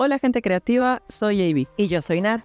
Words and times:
Hola 0.00 0.20
gente 0.20 0.42
creativa, 0.42 1.02
soy 1.08 1.42
Avi. 1.50 1.66
Y 1.76 1.88
yo 1.88 2.02
soy 2.02 2.20
Nat. 2.20 2.40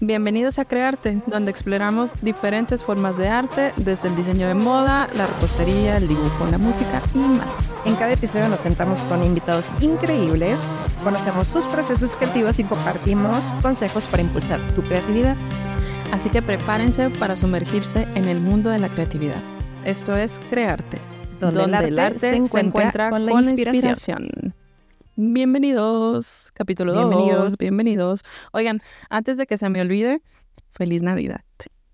Bienvenidos 0.00 0.58
a 0.58 0.64
Crearte, 0.64 1.20
donde 1.26 1.50
exploramos 1.50 2.10
diferentes 2.22 2.82
formas 2.82 3.18
de 3.18 3.28
arte, 3.28 3.74
desde 3.76 4.08
el 4.08 4.16
diseño 4.16 4.48
de 4.48 4.54
moda, 4.54 5.06
la 5.14 5.26
repostería, 5.26 5.98
el 5.98 6.08
dibujo, 6.08 6.46
la 6.50 6.56
música 6.56 7.02
y 7.14 7.18
más. 7.18 7.70
En 7.84 7.96
cada 7.96 8.14
episodio 8.14 8.48
nos 8.48 8.62
sentamos 8.62 8.98
con 9.10 9.22
invitados 9.22 9.66
increíbles, 9.82 10.58
conocemos 11.04 11.48
sus 11.48 11.66
procesos 11.66 12.16
creativos 12.16 12.58
y 12.60 12.64
compartimos 12.64 13.44
consejos 13.60 14.06
para 14.06 14.22
impulsar 14.22 14.58
tu 14.74 14.80
creatividad. 14.80 15.36
Así 16.12 16.30
que 16.30 16.40
prepárense 16.40 17.10
para 17.10 17.36
sumergirse 17.36 18.08
en 18.14 18.24
el 18.24 18.40
mundo 18.40 18.70
de 18.70 18.78
la 18.78 18.88
creatividad. 18.88 19.42
Esto 19.84 20.16
es 20.16 20.40
Crearte, 20.48 20.96
donde, 21.40 21.62
el, 21.62 21.98
arte 21.98 22.30
se 22.30 22.36
encuentra, 22.36 23.10
con 23.10 23.26
la 23.26 23.32
inspiración. 23.32 24.54
Bienvenidos, 25.18 26.50
capítulo 26.52 26.92
2. 26.92 27.08
Bienvenidos. 27.08 27.56
bienvenidos. 27.56 28.20
Oigan, 28.52 28.82
antes 29.08 29.38
de 29.38 29.46
que 29.46 29.56
se 29.56 29.70
me 29.70 29.80
olvide, 29.80 30.20
feliz 30.72 31.02
Navidad. 31.02 31.40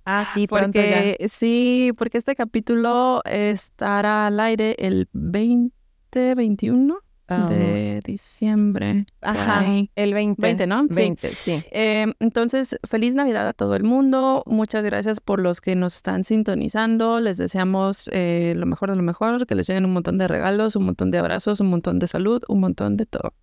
Ah, 0.04 0.28
sí, 0.34 0.48
porque 0.48 1.16
sí, 1.28 1.92
porque 1.96 2.18
este 2.18 2.34
capítulo 2.34 3.22
estará 3.24 4.26
al 4.26 4.40
aire 4.40 4.74
el 4.80 5.08
2021 5.12 6.98
de 7.40 8.00
diciembre. 8.04 9.06
Ajá, 9.20 9.64
el 9.94 10.14
20. 10.14 10.40
20, 10.40 10.66
¿no? 10.66 10.86
20, 10.88 11.34
sí. 11.34 11.62
Em, 11.70 12.12
entonces, 12.20 12.78
feliz 12.88 13.14
Navidad 13.14 13.48
a 13.48 13.52
todo 13.52 13.74
el 13.76 13.84
mundo. 13.84 14.42
Muchas 14.46 14.84
gracias 14.84 15.20
por 15.20 15.40
los 15.40 15.60
que 15.60 15.74
nos 15.74 15.96
están 15.96 16.24
sintonizando. 16.24 17.20
Les 17.20 17.36
deseamos 17.36 18.08
eh, 18.12 18.54
lo 18.56 18.66
mejor 18.66 18.90
de 18.90 18.96
lo 18.96 19.02
mejor, 19.02 19.46
que 19.46 19.54
les 19.54 19.66
lleguen 19.66 19.84
un 19.84 19.92
montón 19.92 20.18
de 20.18 20.28
regalos, 20.28 20.76
un 20.76 20.84
montón 20.84 21.10
de 21.10 21.18
abrazos, 21.18 21.60
un 21.60 21.68
montón 21.68 21.98
de 21.98 22.06
salud, 22.06 22.42
un 22.48 22.60
montón 22.60 22.96
de 22.96 23.06
todo. 23.06 23.34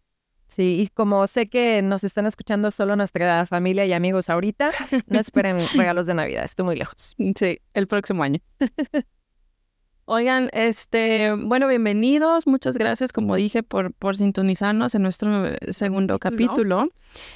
Sí, 0.47 0.81
y 0.81 0.87
como 0.87 1.27
sé 1.27 1.47
que 1.47 1.81
nos 1.83 2.03
están 2.03 2.25
escuchando 2.25 2.71
solo 2.71 2.95
nuestra 2.95 3.45
familia 3.45 3.85
y 3.85 3.93
amigos 3.93 4.29
ahorita, 4.29 4.71
no 5.07 5.19
esperen 5.19 5.57
regalos 5.75 6.07
de 6.07 6.15
Navidad, 6.15 6.43
estoy 6.43 6.65
muy 6.65 6.75
lejos. 6.75 7.15
Sí, 7.17 7.59
el 7.73 7.87
próximo 7.87 8.23
año. 8.23 8.39
Oigan, 10.11 10.49
este, 10.53 11.35
bueno, 11.35 11.67
bienvenidos. 11.67 12.47
Muchas 12.47 12.75
gracias, 12.75 13.13
como 13.13 13.35
dije, 13.35 13.61
por, 13.61 13.93
por 13.93 14.17
sintonizarnos 14.17 14.95
en 14.95 15.03
nuestro 15.03 15.53
segundo 15.71 16.17
capítulo. 16.17 16.87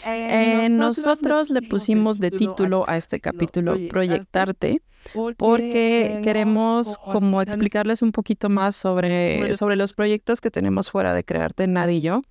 Eh, 0.05 0.69
nosotros 0.69 1.49
le 1.49 1.61
pusimos 1.61 2.19
de 2.19 2.31
título 2.31 2.85
a 2.88 2.97
este 2.97 3.19
capítulo 3.19 3.75
Proyectarte, 3.89 4.81
porque 5.38 6.21
queremos 6.23 6.97
como 6.97 7.41
explicarles 7.41 8.01
un 8.01 8.11
poquito 8.11 8.49
más 8.49 8.75
sobre, 8.75 9.53
sobre 9.55 9.75
los 9.75 9.94
proyectos 9.94 10.41
que 10.41 10.51
tenemos 10.51 10.91
fuera 10.91 11.13
de 11.13 11.23
Crearte 11.23 11.67
Nadie 11.67 11.95
y 11.95 12.01
yo. 12.01 12.21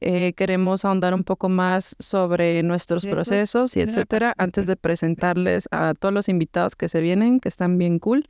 Eh, 0.00 0.32
queremos 0.32 0.84
ahondar 0.84 1.14
un 1.14 1.22
poco 1.22 1.48
más 1.48 1.94
sobre 1.98 2.62
nuestros 2.64 3.06
procesos 3.06 3.76
y 3.76 3.80
etcétera 3.80 4.34
antes 4.36 4.66
de 4.66 4.76
presentarles 4.76 5.68
a 5.70 5.94
todos 5.94 6.12
los 6.12 6.28
invitados 6.28 6.74
que 6.74 6.88
se 6.88 7.00
vienen, 7.00 7.38
que 7.38 7.48
están 7.48 7.78
bien 7.78 7.98
cool. 7.98 8.26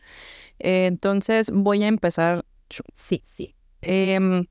Eh, 0.59 0.87
entonces 0.87 1.51
voy 1.53 1.83
a 1.85 1.89
empezar. 1.89 2.45
Sí, 2.95 3.23
sí. 3.25 3.55
Em, 3.83 4.47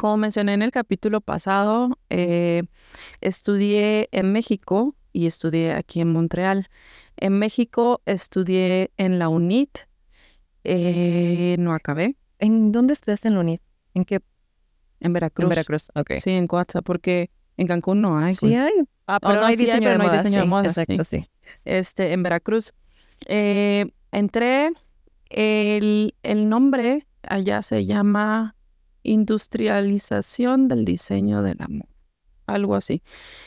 como 0.00 0.16
mencioné 0.16 0.54
en 0.54 0.62
el 0.62 0.70
capítulo 0.70 1.20
pasado, 1.20 1.98
eh, 2.08 2.62
estudié 3.20 4.08
en 4.12 4.32
México 4.32 4.94
y 5.12 5.26
estudié 5.26 5.74
aquí 5.74 6.00
en 6.00 6.10
Montreal. 6.10 6.68
En 7.18 7.38
México 7.38 8.00
estudié 8.06 8.92
en 8.96 9.18
la 9.18 9.28
UNIT, 9.28 9.80
eh, 10.64 11.54
no 11.58 11.74
acabé. 11.74 12.16
¿En 12.38 12.72
dónde 12.72 12.94
estudiaste 12.94 13.28
en 13.28 13.34
la 13.34 13.40
UNIT? 13.40 13.60
¿En 13.92 14.06
qué? 14.06 14.20
En 15.00 15.12
Veracruz. 15.12 15.44
En 15.44 15.48
Veracruz, 15.50 15.88
ok. 15.94 16.12
Sí, 16.24 16.30
en 16.30 16.46
Coatza, 16.46 16.80
porque 16.80 17.28
en 17.58 17.66
Cancún 17.66 18.00
no 18.00 18.16
hay. 18.16 18.34
Sí 18.36 18.54
hay. 18.54 18.72
Ah, 19.06 19.18
pero 19.20 19.34
no, 19.34 19.44
hay 19.44 19.56
diseño, 19.56 19.90
de, 19.90 19.98
moda, 19.98 20.16
diseño 20.16 20.40
de 20.40 20.46
moda. 20.46 20.68
Exacto, 20.68 21.04
sí. 21.04 21.28
Este, 21.66 22.14
en 22.14 22.22
Veracruz. 22.22 22.72
entré 23.26 24.70
el, 25.28 26.14
nombre 26.48 27.06
allá 27.22 27.60
se 27.60 27.84
llama 27.84 28.56
industrialización 29.02 30.68
del 30.68 30.84
diseño 30.84 31.42
del 31.42 31.56
amor, 31.60 31.88
algo 32.46 32.74
así. 32.74 33.02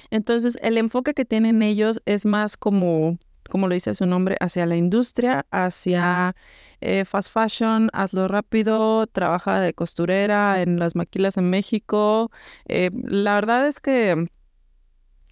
Entonces, 0.09 0.57
el 0.61 0.77
enfoque 0.77 1.13
que 1.13 1.25
tienen 1.25 1.61
ellos 1.61 2.01
es 2.05 2.25
más 2.25 2.57
como, 2.57 3.17
como 3.49 3.67
lo 3.67 3.73
dice 3.73 3.93
su 3.95 4.05
nombre, 4.05 4.37
hacia 4.39 4.65
la 4.65 4.75
industria, 4.75 5.45
hacia 5.51 6.35
eh, 6.81 7.05
fast 7.05 7.31
fashion, 7.31 7.89
hazlo 7.93 8.27
rápido, 8.27 9.07
trabaja 9.07 9.59
de 9.61 9.73
costurera 9.73 10.61
en 10.61 10.79
las 10.79 10.95
maquilas 10.95 11.37
en 11.37 11.49
México. 11.49 12.31
Eh, 12.67 12.89
la 13.05 13.35
verdad 13.35 13.67
es 13.67 13.79
que 13.79 14.27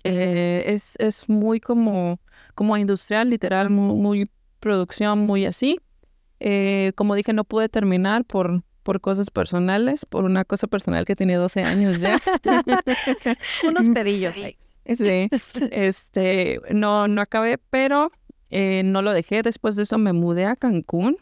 eh, 0.03 0.63
es, 0.67 0.95
es, 0.99 1.29
muy 1.29 1.59
como, 1.59 2.19
como 2.55 2.77
industrial, 2.77 3.29
literal, 3.29 3.69
muy 3.69 4.29
producción, 4.59 5.19
muy 5.19 5.45
así. 5.45 5.79
Como 6.95 7.15
dije, 7.15 7.33
no 7.33 7.43
pude 7.43 7.69
terminar 7.69 8.25
por, 8.25 8.63
por 8.83 9.01
cosas 9.01 9.29
personales, 9.29 10.05
por 10.05 10.25
una 10.25 10.45
cosa 10.45 10.67
personal 10.67 11.05
que 11.05 11.15
tenía 11.15 11.37
12 11.37 11.63
años 11.63 11.99
ya. 11.99 12.19
Unos 13.67 13.89
pedillos. 13.89 14.35
Sí, 14.35 15.29
este, 15.71 16.59
no, 16.71 17.07
no 17.07 17.21
acabé, 17.21 17.57
pero 17.57 18.11
eh, 18.49 18.81
no 18.83 19.01
lo 19.01 19.13
dejé. 19.13 19.41
Después 19.43 19.75
de 19.75 19.83
eso 19.83 19.97
me 19.97 20.13
mudé 20.13 20.45
a 20.45 20.55
Cancún. 20.55 21.17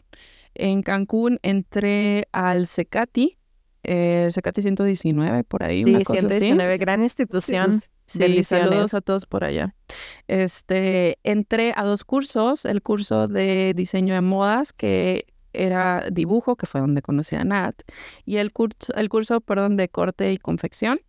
En 0.54 0.82
Cancún 0.82 1.38
entré 1.42 2.26
al 2.32 2.66
Secati, 2.66 3.38
eh, 3.82 4.24
el 4.26 4.32
Secati 4.32 4.62
119, 4.62 5.44
por 5.44 5.62
ahí. 5.62 5.84
Sí, 5.84 5.90
una 5.90 6.04
cosa 6.04 6.20
119, 6.20 6.78
gran 6.78 7.02
institución. 7.02 7.80
Sí, 8.06 8.42
saludos 8.42 8.92
a 8.92 9.00
todos 9.00 9.26
por 9.26 9.44
allá. 9.44 9.76
Este, 10.26 11.18
entré 11.22 11.72
a 11.76 11.84
dos 11.84 12.02
cursos, 12.02 12.64
el 12.64 12.82
curso 12.82 13.28
de 13.28 13.72
diseño 13.72 14.14
de 14.14 14.20
modas, 14.20 14.72
que 14.72 15.26
era 15.52 16.04
dibujo, 16.10 16.56
que 16.56 16.66
fue 16.66 16.80
donde 16.80 17.02
conocí 17.02 17.36
a 17.36 17.44
Nat, 17.44 17.80
y 18.24 18.36
el 18.36 18.52
curso, 18.52 18.92
el 18.94 19.08
curso, 19.08 19.40
perdón, 19.40 19.76
de 19.76 19.88
corte 19.88 20.32
y 20.32 20.38
confección. 20.38 21.00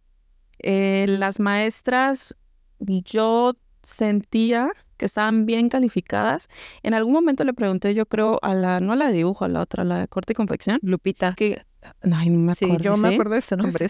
Eh, 0.60 1.06
las 1.08 1.40
maestras, 1.40 2.38
yo 2.80 3.54
sentía 3.84 4.72
que 4.98 5.06
estaban 5.06 5.46
bien 5.46 5.70
calificadas. 5.70 6.48
En 6.84 6.94
algún 6.94 7.14
momento 7.14 7.44
le 7.44 7.54
pregunté, 7.54 7.96
yo 7.96 8.06
creo, 8.06 8.38
a 8.44 8.54
la, 8.54 8.80
no 8.80 8.94
a 8.94 8.96
la 8.96 9.08
de 9.08 9.14
dibujo, 9.14 9.46
a 9.46 9.48
la 9.48 9.62
otra, 9.62 9.84
la 9.84 10.00
de 10.00 10.08
corte 10.08 10.34
y 10.34 10.36
confección. 10.36 10.80
Lupita. 10.84 11.34
Que, 11.36 11.64
ay, 12.04 12.30
no 12.30 12.40
me 12.40 12.52
acuerdo. 12.52 12.78
Sí, 12.78 12.84
yo 12.84 12.98
me 12.98 13.10
acuerdo 13.10 13.36
de 13.36 13.42
su 13.42 13.58
nombre. 13.58 13.88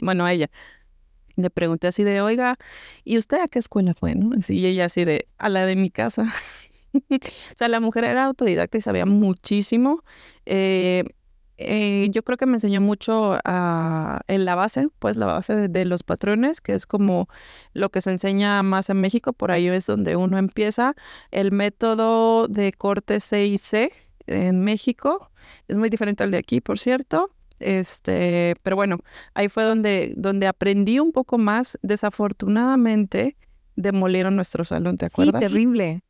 Bueno, 0.00 0.24
a 0.24 0.32
ella 0.32 0.50
le 1.36 1.50
pregunté 1.50 1.86
así 1.86 2.02
de, 2.02 2.20
oiga, 2.20 2.56
¿y 3.04 3.18
usted 3.18 3.38
a 3.40 3.48
qué 3.48 3.58
escuela 3.58 3.94
fue? 3.94 4.14
¿no? 4.14 4.30
Y 4.48 4.66
ella 4.66 4.86
así 4.86 5.04
de, 5.04 5.28
a 5.38 5.48
la 5.48 5.66
de 5.66 5.76
mi 5.76 5.90
casa. 5.90 6.32
o 7.10 7.56
sea, 7.56 7.68
la 7.68 7.80
mujer 7.80 8.04
era 8.04 8.24
autodidacta 8.24 8.78
y 8.78 8.80
sabía 8.80 9.06
muchísimo. 9.06 10.02
Eh, 10.44 11.04
eh, 11.58 12.08
yo 12.10 12.22
creo 12.22 12.36
que 12.36 12.46
me 12.46 12.54
enseñó 12.54 12.80
mucho 12.80 13.36
en 13.36 14.44
la 14.44 14.54
base, 14.54 14.88
pues 14.98 15.16
la 15.16 15.26
base 15.26 15.68
de, 15.68 15.84
los 15.86 16.02
patrones, 16.02 16.60
que 16.60 16.74
es 16.74 16.86
como 16.86 17.28
lo 17.72 17.88
que 17.90 18.02
se 18.02 18.10
enseña 18.10 18.62
más 18.62 18.90
en 18.90 19.00
México, 19.00 19.32
por 19.32 19.50
ahí 19.50 19.66
es 19.68 19.86
donde 19.86 20.16
uno 20.16 20.38
empieza. 20.38 20.94
El 21.30 21.52
método 21.52 22.46
de 22.48 22.72
corte 22.72 23.20
C 23.20 23.46
y 23.46 23.58
C 23.58 23.90
en 24.26 24.60
México 24.60 25.30
es 25.68 25.78
muy 25.78 25.88
diferente 25.88 26.24
al 26.24 26.30
de 26.30 26.38
aquí, 26.38 26.60
por 26.60 26.78
cierto. 26.78 27.30
Este, 27.58 28.54
pero 28.62 28.76
bueno, 28.76 28.98
ahí 29.32 29.48
fue 29.48 29.64
donde, 29.64 30.12
donde 30.16 30.46
aprendí 30.46 30.98
un 30.98 31.12
poco 31.12 31.38
más. 31.38 31.78
Desafortunadamente, 31.80 33.36
demolieron 33.76 34.36
nuestro 34.36 34.64
salón, 34.64 34.98
¿te 34.98 35.06
acuerdas? 35.06 35.42
Sí, 35.42 35.48
terrible. 35.48 36.02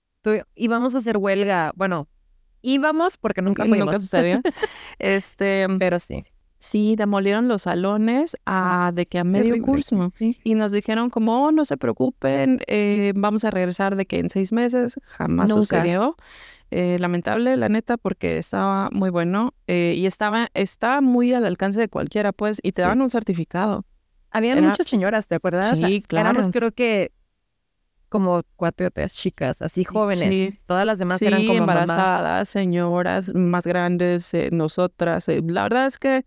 Íbamos 0.55 0.95
a 0.95 0.99
hacer 0.99 1.17
huelga, 1.17 1.73
bueno, 1.77 2.09
íbamos 2.63 3.17
porque 3.17 3.43
nunca 3.43 3.65
fuimos. 3.65 3.87
Nunca 3.87 4.01
sucedió. 4.01 4.41
este, 4.99 5.67
pero 5.79 6.01
sí. 6.01 6.25
Sí, 6.59 6.97
demolieron 6.97 7.49
los 7.49 7.63
salones 7.63 8.37
a, 8.47 8.91
de 8.95 9.07
que 9.07 9.19
a 9.19 9.25
medio 9.25 9.61
curso. 9.63 10.11
Y 10.43 10.55
nos 10.55 10.73
dijeron 10.73 11.11
como, 11.11 11.45
oh, 11.45 11.53
no 11.53 11.65
se 11.65 11.77
preocupen, 11.77 12.61
eh, 12.67 13.13
vamos 13.15 13.45
a 13.45 13.51
regresar 13.51 13.95
de 13.95 14.07
que 14.07 14.19
en 14.19 14.31
seis 14.31 14.53
meses. 14.53 14.99
Jamás 15.05 15.53
sucedió. 15.53 16.17
Eh, 16.73 16.97
lamentable, 16.99 17.57
la 17.57 17.69
neta, 17.69 17.97
porque 17.97 18.39
estaba 18.39 18.91
muy 18.91 19.11
bueno 19.11 19.55
eh, 19.69 19.95
y 19.97 20.07
estaba, 20.07 20.49
estaba 20.53 21.01
muy 21.01 21.33
al 21.33 21.45
alcance 21.45 21.79
de 21.79 21.89
cualquiera, 21.89 22.33
pues, 22.33 22.59
y 22.61 22.73
te 22.73 22.83
daban 22.83 23.01
un 23.01 23.11
certificado. 23.11 23.85
Había 24.33 24.57
muchas 24.57 24.89
señoras, 24.89 25.29
¿te 25.29 25.37
acuerdas? 25.37 25.79
Sí, 25.79 26.03
claro. 26.03 26.31
Éramos 26.31 26.53
creo 26.53 26.73
que 26.73 27.13
como 28.09 28.43
cuatro 28.57 28.87
o 28.87 28.91
tres 28.91 29.15
chicas, 29.15 29.63
así 29.63 29.85
jóvenes. 29.85 30.59
Todas 30.67 30.87
las 30.87 30.99
demás 30.99 31.21
eran 31.23 31.47
como 31.47 31.59
embarazadas, 31.59 32.49
señoras 32.49 33.35
más 33.35 33.67
grandes, 33.67 34.33
eh, 34.35 34.51
nosotras. 34.53 35.27
la 35.29 35.63
verdad 35.65 35.87
es 35.87 35.99
que 35.99 36.25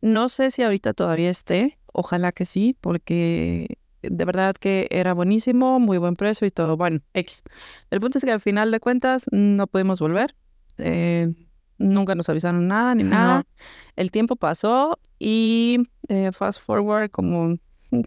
no 0.00 0.28
sé 0.28 0.50
si 0.50 0.62
ahorita 0.62 0.94
todavía 0.94 1.30
esté, 1.30 1.78
ojalá 1.92 2.32
que 2.32 2.44
sí, 2.44 2.76
porque 2.80 3.78
de 4.02 4.24
verdad 4.24 4.54
que 4.54 4.86
era 4.90 5.12
buenísimo, 5.12 5.80
muy 5.80 5.98
buen 5.98 6.14
precio 6.14 6.46
y 6.46 6.50
todo. 6.50 6.76
Bueno, 6.76 7.00
X. 7.14 7.42
El 7.90 8.00
punto 8.00 8.18
es 8.18 8.24
que 8.24 8.32
al 8.32 8.40
final 8.40 8.70
de 8.70 8.80
cuentas 8.80 9.26
no 9.32 9.66
pudimos 9.66 9.98
volver. 10.00 10.34
Eh, 10.78 11.32
nunca 11.78 12.14
nos 12.14 12.28
avisaron 12.28 12.68
nada 12.68 12.94
ni 12.94 13.02
nada. 13.04 13.44
El 13.96 14.10
tiempo 14.10 14.36
pasó 14.36 14.98
y 15.18 15.88
eh, 16.08 16.30
fast 16.32 16.62
forward 16.62 17.10
como 17.10 17.56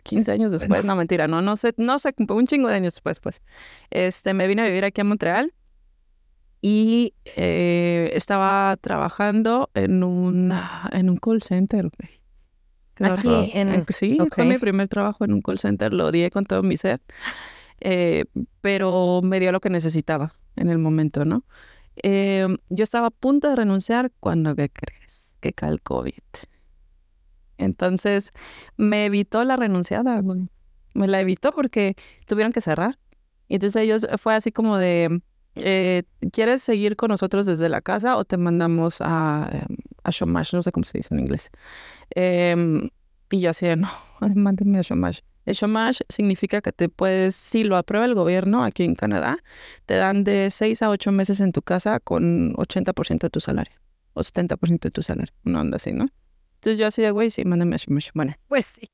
15 0.04 0.32
años 0.32 0.52
después, 0.52 0.86
no 0.86 0.96
mentira, 0.96 1.28
no, 1.28 1.42
no 1.42 1.56
sé, 1.58 1.74
no 1.78 2.00
sé, 2.00 2.14
un 2.18 2.48
chingo 2.48 2.70
de 2.70 2.76
años 2.76 2.94
después, 2.94 3.20
pues. 3.20 3.42
Este, 3.90 4.34
me 4.34 4.48
vine 4.48 4.62
a 4.62 4.66
vivir 4.66 4.86
aquí 4.86 5.02
a 5.02 5.04
Montreal 5.04 5.54
y 6.62 7.16
eh, 7.36 8.12
estaba 8.14 8.78
trabajando 8.80 9.70
en 9.74 10.04
un, 10.04 10.54
en 10.92 11.10
un 11.10 11.18
call 11.18 11.42
center. 11.42 11.90
Aquí 13.00 13.52
en... 13.54 13.84
Sí, 13.90 14.18
fue 14.34 14.46
mi 14.46 14.60
primer 14.60 14.88
trabajo 14.88 15.26
en 15.26 15.34
un 15.34 15.42
call 15.42 15.58
center, 15.58 15.94
lo 15.94 16.08
odié 16.08 16.30
con 16.30 16.46
todo 16.46 16.62
mi 16.62 16.78
ser, 16.78 17.02
eh, 17.80 18.26
pero 18.62 19.22
me 19.24 19.40
dio 19.40 19.52
lo 19.52 19.60
que 19.60 19.70
necesitaba 19.70 20.36
en 20.56 20.70
el 20.70 20.78
momento, 20.78 21.26
¿no? 21.26 21.44
Eh, 22.04 22.48
yo 22.70 22.84
estaba 22.84 23.08
a 23.08 23.12
punto 23.12 23.50
de 23.50 23.56
renunciar 23.56 24.12
cuando, 24.20 24.56
¿qué 24.56 24.70
crees? 24.70 25.36
Que 25.40 25.54
cae 25.54 25.72
el 25.72 25.82
COVID. 25.82 26.14
Entonces, 27.62 28.32
me 28.78 29.06
evitó 29.06 29.44
la 29.44 29.56
renunciada, 29.56 30.22
Me 30.94 31.08
la 31.08 31.22
evitó 31.22 31.52
porque 31.52 31.96
tuvieron 32.26 32.52
que 32.52 32.62
cerrar. 32.62 32.98
Y 33.48 33.56
entonces 33.56 33.82
ellos 33.82 34.08
fue 34.18 34.34
así 34.34 34.52
como 34.52 34.78
de, 34.78 35.22
eh, 35.56 36.04
¿quieres 36.32 36.64
seguir 36.64 36.96
con 36.96 37.10
nosotros 37.10 37.46
desde 37.46 37.70
la 37.70 37.82
casa 37.82 38.18
o 38.18 38.26
te 38.26 38.38
mandamos 38.38 38.98
a, 39.00 39.50
em, 39.52 39.78
a 40.04 40.12
Shomash? 40.12 40.54
No 40.54 40.64
sé 40.64 40.72
cómo 40.72 40.86
se 40.86 40.98
dice 40.98 41.14
en 41.14 41.20
inglés. 41.20 41.50
Em, 42.16 42.90
y 43.30 43.42
yo 43.42 43.50
así 43.52 43.68
no, 43.76 43.90
mándenme 44.36 44.80
a 44.80 44.82
Shomash. 44.82 45.20
El 45.46 45.56
Shomash 45.56 46.02
significa 46.10 46.62
que 46.62 46.72
te 46.72 46.88
puedes, 46.90 47.36
si 47.36 47.64
lo 47.64 47.78
aprueba 47.78 48.06
el 48.06 48.14
gobierno 48.14 48.64
aquí 48.64 48.84
en 48.84 48.96
Canadá, 48.96 49.38
te 49.86 49.96
dan 49.96 50.24
de 50.24 50.50
6 50.52 50.82
a 50.82 50.90
8 50.90 51.12
meses 51.12 51.40
en 51.40 51.52
tu 51.52 51.62
casa 51.62 52.00
con 52.00 52.54
80% 52.56 53.28
de 53.28 53.30
tu 53.30 53.40
salario 53.40 53.76
o 54.14 54.22
70% 54.22 54.88
de 54.88 54.92
tu 54.92 55.02
salario. 55.04 55.34
Una 55.46 55.62
onda 55.62 55.78
así, 55.78 55.92
¿no? 55.94 56.08
Entonces 56.62 56.78
yo 56.78 56.88
así 56.88 57.02
de, 57.02 57.12
güey, 57.12 57.32
sí, 57.32 57.44
mándame 57.44 57.76
a 57.76 57.78
Shomash. 57.78 58.10
Bueno, 58.14 58.36
pues 58.48 58.66
sí 58.68 58.88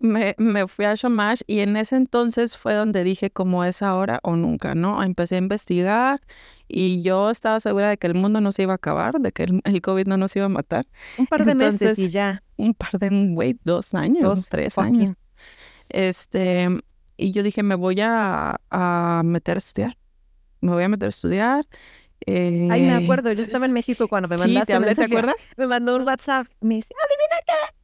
me, 0.00 0.34
me 0.38 0.66
fui 0.68 0.84
a 0.84 0.94
Shamash 0.94 1.40
y 1.46 1.60
en 1.60 1.76
ese 1.76 1.96
entonces 1.96 2.56
fue 2.56 2.74
donde 2.74 3.04
dije 3.04 3.30
como 3.30 3.64
es 3.64 3.82
ahora 3.82 4.20
o 4.22 4.36
nunca, 4.36 4.74
¿no? 4.74 5.02
Empecé 5.02 5.36
a 5.36 5.38
investigar 5.38 6.20
y 6.68 7.02
yo 7.02 7.30
estaba 7.30 7.60
segura 7.60 7.88
de 7.88 7.96
que 7.96 8.06
el 8.06 8.14
mundo 8.14 8.40
no 8.40 8.52
se 8.52 8.62
iba 8.62 8.72
a 8.72 8.76
acabar, 8.76 9.14
de 9.20 9.32
que 9.32 9.44
el, 9.64 9.82
COVID 9.82 10.06
no 10.06 10.16
nos 10.16 10.34
iba 10.36 10.46
a 10.46 10.50
matar. 10.50 10.86
Un 11.16 11.26
par 11.26 11.44
de 11.44 11.54
meses 11.54 11.98
y 11.98 12.10
ya. 12.10 12.42
Un 12.56 12.74
par 12.74 12.98
de, 12.98 13.08
güey, 13.32 13.58
dos 13.64 13.94
años, 13.94 14.48
tres 14.48 14.78
años. 14.78 15.12
Este, 15.90 16.68
y 17.16 17.32
yo 17.32 17.42
dije, 17.42 17.62
me 17.62 17.74
voy 17.74 18.00
a, 18.00 18.60
a 18.70 19.22
meter 19.24 19.56
a 19.56 19.58
estudiar. 19.58 19.98
Me 20.60 20.72
voy 20.72 20.84
a 20.84 20.88
meter 20.88 21.06
a 21.06 21.10
estudiar. 21.10 21.66
Eh, 22.26 22.68
Ay, 22.70 22.82
me 22.82 23.04
acuerdo, 23.04 23.32
yo 23.32 23.42
estaba 23.42 23.66
en 23.66 23.72
México 23.72 24.08
cuando 24.08 24.28
me 24.28 24.36
mandaste. 24.36 24.74
Sí, 24.74 24.94
¿te, 24.94 25.04
acuerdas? 25.04 25.36
Me 25.56 25.66
mandó 25.66 25.96
un 25.96 26.02
WhatsApp. 26.02 26.46
Me 26.60 26.76
dice, 26.76 26.94
adivina 27.04 27.40
qué, 27.46 27.74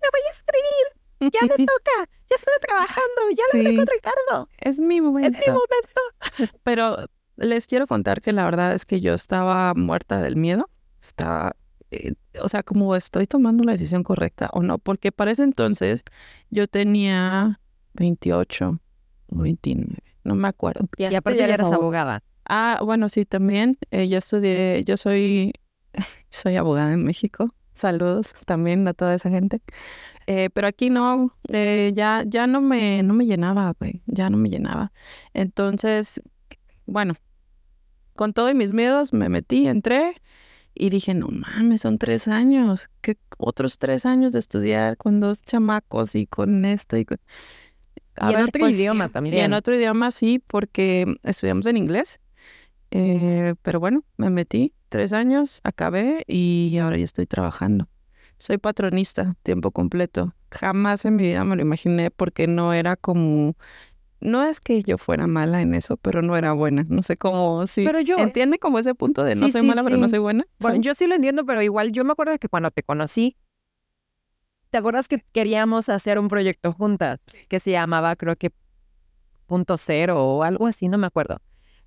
me 0.00 0.08
voy 0.10 0.20
a 0.28 0.32
escribir 0.32 1.00
ya 1.20 1.40
me 1.42 1.48
toca, 1.66 2.08
ya 2.30 2.36
estoy 2.36 2.54
trabajando, 2.62 3.20
ya 3.36 3.44
lo 3.52 3.70
sí. 3.70 3.76
con 3.76 3.86
Ricardo. 3.86 4.48
Es 4.58 4.78
mi 4.78 5.00
momento. 5.00 5.38
Es 5.38 5.46
mi 5.46 5.52
momento. 5.52 6.58
Pero 6.62 6.96
les 7.36 7.66
quiero 7.66 7.86
contar 7.86 8.20
que 8.20 8.32
la 8.32 8.44
verdad 8.44 8.74
es 8.74 8.86
que 8.86 9.00
yo 9.00 9.14
estaba 9.14 9.74
muerta 9.74 10.20
del 10.20 10.36
miedo. 10.36 10.68
Estaba, 11.02 11.52
eh, 11.90 12.14
o 12.42 12.48
sea, 12.48 12.62
como 12.62 12.96
estoy 12.96 13.26
tomando 13.26 13.64
la 13.64 13.72
decisión 13.72 14.02
correcta 14.02 14.48
o 14.52 14.62
no, 14.62 14.78
porque 14.78 15.12
para 15.12 15.30
ese 15.30 15.42
entonces 15.42 16.02
yo 16.50 16.66
tenía 16.66 17.60
28 17.94 18.80
o 19.28 19.36
29, 19.36 19.96
no 20.24 20.34
me 20.34 20.48
acuerdo. 20.48 20.88
Y, 20.96 21.14
aparte 21.14 21.38
ya 21.38 21.44
eras 21.44 21.72
abogada. 21.72 22.22
Ah, 22.52 22.80
bueno, 22.84 23.08
sí, 23.08 23.24
también. 23.24 23.78
Eh, 23.92 24.08
yo 24.08 24.18
estudié, 24.18 24.82
yo 24.84 24.96
soy, 24.96 25.52
soy 26.30 26.56
abogada 26.56 26.92
en 26.92 27.04
México. 27.04 27.54
Saludos 27.74 28.34
también 28.44 28.88
a 28.88 28.92
toda 28.92 29.14
esa 29.14 29.30
gente. 29.30 29.62
Eh, 30.26 30.50
pero 30.52 30.66
aquí 30.66 30.90
no, 30.90 31.32
eh, 31.52 31.92
ya, 31.94 32.24
ya 32.26 32.48
no 32.48 32.60
me, 32.60 33.04
no 33.04 33.14
me 33.14 33.24
llenaba, 33.24 33.72
güey, 33.78 34.02
ya 34.06 34.30
no 34.30 34.36
me 34.36 34.50
llenaba. 34.50 34.90
Entonces, 35.32 36.22
bueno, 36.86 37.14
con 38.16 38.32
todos 38.32 38.52
mis 38.52 38.72
miedos 38.72 39.12
me 39.12 39.28
metí, 39.28 39.68
entré 39.68 40.20
y 40.74 40.90
dije, 40.90 41.14
no 41.14 41.28
mames, 41.28 41.82
son 41.82 41.98
tres 41.98 42.26
años, 42.26 42.90
¿qué 43.00 43.16
otros 43.38 43.78
tres 43.78 44.06
años 44.06 44.32
de 44.32 44.40
estudiar 44.40 44.96
con 44.96 45.20
dos 45.20 45.40
chamacos 45.42 46.16
y 46.16 46.26
con 46.26 46.64
esto 46.64 46.96
y 46.96 47.04
con... 47.04 47.18
y 48.28 48.34
en 48.34 48.42
otro 48.42 48.58
pues, 48.58 48.74
idioma 48.74 49.08
también. 49.08 49.36
Y 49.36 49.38
en 49.38 49.52
otro 49.52 49.76
idioma 49.76 50.10
sí, 50.10 50.42
porque 50.44 51.14
estudiamos 51.22 51.64
en 51.66 51.76
inglés. 51.76 52.18
Eh, 52.90 53.54
pero 53.62 53.80
bueno, 53.80 54.02
me 54.16 54.30
metí 54.30 54.74
tres 54.88 55.12
años, 55.12 55.60
acabé 55.64 56.24
y 56.26 56.76
ahora 56.78 56.96
ya 56.96 57.04
estoy 57.04 57.26
trabajando. 57.26 57.88
Soy 58.38 58.58
patronista, 58.58 59.36
tiempo 59.42 59.70
completo. 59.70 60.34
Jamás 60.50 61.04
en 61.04 61.16
mi 61.16 61.24
vida 61.24 61.44
me 61.44 61.56
lo 61.56 61.62
imaginé 61.62 62.10
porque 62.10 62.46
no 62.46 62.72
era 62.72 62.96
como... 62.96 63.54
No 64.20 64.44
es 64.44 64.60
que 64.60 64.82
yo 64.82 64.98
fuera 64.98 65.26
mala 65.26 65.62
en 65.62 65.74
eso, 65.74 65.96
pero 65.96 66.20
no 66.20 66.36
era 66.36 66.52
buena. 66.52 66.84
No 66.88 67.02
sé 67.02 67.16
cómo... 67.16 67.66
Sí. 67.66 67.84
Pero 67.84 68.00
yo... 68.00 68.18
¿Entiende 68.18 68.58
como 68.58 68.78
ese 68.78 68.94
punto 68.94 69.24
de 69.24 69.34
no 69.34 69.48
soy 69.50 69.62
mala, 69.62 69.84
pero 69.84 69.96
no 69.96 70.08
soy 70.08 70.18
buena? 70.18 70.46
Bueno, 70.58 70.80
yo 70.80 70.94
sí 70.94 71.06
lo 71.06 71.14
entiendo, 71.14 71.44
pero 71.46 71.62
igual 71.62 71.92
yo 71.92 72.04
me 72.04 72.12
acuerdo 72.12 72.38
que 72.38 72.48
cuando 72.48 72.70
te 72.70 72.82
conocí, 72.82 73.36
¿te 74.70 74.78
acuerdas 74.78 75.08
que 75.08 75.24
queríamos 75.32 75.88
hacer 75.88 76.18
un 76.18 76.28
proyecto 76.28 76.72
juntas 76.72 77.18
que 77.48 77.60
se 77.60 77.72
llamaba, 77.72 78.16
creo 78.16 78.36
que 78.36 78.52
Punto 79.46 79.76
Cero 79.76 80.22
o 80.22 80.44
algo 80.44 80.66
así, 80.66 80.88
no 80.88 80.96
me 80.96 81.06
acuerdo. 81.06 81.40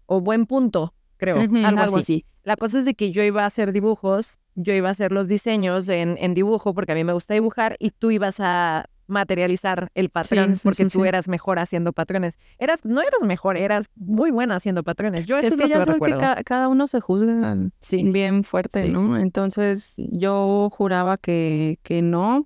O 0.06 0.22
Buen 0.22 0.46
Punto, 0.46 0.94
creo, 1.18 1.38
algo, 1.40 1.98
así. 1.98 2.26
La 2.44 2.56
cosa 2.56 2.80
es 2.80 2.86
de 2.86 2.94
que 2.94 3.12
yo 3.12 3.24
iba 3.24 3.44
a 3.44 3.46
hacer 3.46 3.72
dibujos, 3.72 4.40
yo 4.56 4.74
iba 4.74 4.90
a 4.90 4.92
hacer 4.92 5.12
los 5.12 5.28
diseños 5.28 5.88
en, 5.88 6.18
en 6.20 6.34
dibujo 6.34 6.74
porque 6.74 6.92
a 6.92 6.96
mí 6.96 7.04
me 7.04 7.14
gusta 7.14 7.34
dibujar 7.34 7.76
y 7.80 7.92
tú 7.92 8.12
ibas 8.12 8.40
a 8.40 8.86
materializar 9.08 9.90
el 9.96 10.10
patrón 10.10 10.56
porque 10.64 10.86
tú 10.86 11.06
eras 11.06 11.28
mejor 11.28 11.60
haciendo 11.60 11.94
patrones. 11.94 12.38
Eras, 12.58 12.84
no 12.84 13.02
eras 13.02 13.22
mejor, 13.22 13.58
eras 13.58 13.90
muy 13.96 14.32
buena 14.32 14.56
haciendo 14.56 14.84
patrones. 14.84 15.26
Yo 15.26 15.38
es, 15.38 15.56
que 15.56 15.68
ya 15.68 15.84
sabes 15.86 16.02
que 16.02 16.44
cada 16.44 16.68
uno 16.68 16.88
se 16.88 17.00
juzga 17.00 17.56
bien 17.92 18.44
fuerte, 18.44 18.90
¿no? 18.90 19.18
Entonces 19.18 19.96
yo 19.98 20.70
juraba 20.72 21.18
que, 21.18 21.80
que 21.84 22.02
no. 22.02 22.46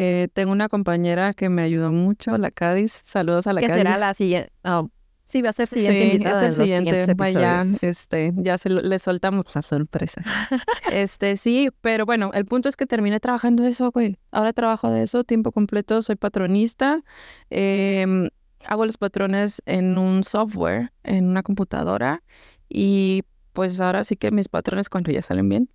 Eh, 0.00 0.28
tengo 0.32 0.52
una 0.52 0.68
compañera 0.68 1.34
que 1.34 1.48
me 1.48 1.62
ayudó 1.62 1.90
mucho, 1.90 2.38
la 2.38 2.52
Cádiz. 2.52 3.00
Saludos 3.04 3.48
a 3.48 3.52
la 3.52 3.60
Cádiz. 3.60 3.74
¿Qué 3.74 3.78
será 3.78 3.98
la 3.98 4.14
siguiente? 4.14 4.52
Oh, 4.62 4.88
Sí, 5.28 5.42
va 5.42 5.50
a 5.50 5.52
ser 5.52 5.68
siguiente 5.68 6.16
sí, 6.16 6.24
es 6.24 6.42
el 6.42 6.54
siguiente, 6.54 7.12
vaya, 7.14 7.62
este, 7.82 8.32
ya 8.36 8.56
se 8.56 8.70
le 8.70 8.98
soltamos 8.98 9.44
la 9.54 9.60
sorpresa. 9.60 10.22
este, 10.90 11.36
sí, 11.36 11.68
pero 11.82 12.06
bueno, 12.06 12.30
el 12.32 12.46
punto 12.46 12.70
es 12.70 12.76
que 12.76 12.86
terminé 12.86 13.20
trabajando 13.20 13.62
eso, 13.64 13.90
güey. 13.90 14.16
Ahora 14.30 14.54
trabajo 14.54 14.90
de 14.90 15.02
eso, 15.02 15.24
tiempo 15.24 15.52
completo, 15.52 16.00
soy 16.00 16.16
patronista. 16.16 17.02
Em, 17.50 18.30
hago 18.64 18.86
los 18.86 18.96
patrones 18.96 19.60
en 19.66 19.98
un 19.98 20.24
software, 20.24 20.94
en 21.04 21.28
una 21.28 21.42
computadora. 21.42 22.22
Y 22.70 23.24
pues 23.52 23.80
ahora 23.80 24.04
sí 24.04 24.16
que 24.16 24.30
mis 24.30 24.48
patrones, 24.48 24.88
cuando 24.88 25.12
ya 25.12 25.20
salen 25.20 25.50
bien, 25.50 25.68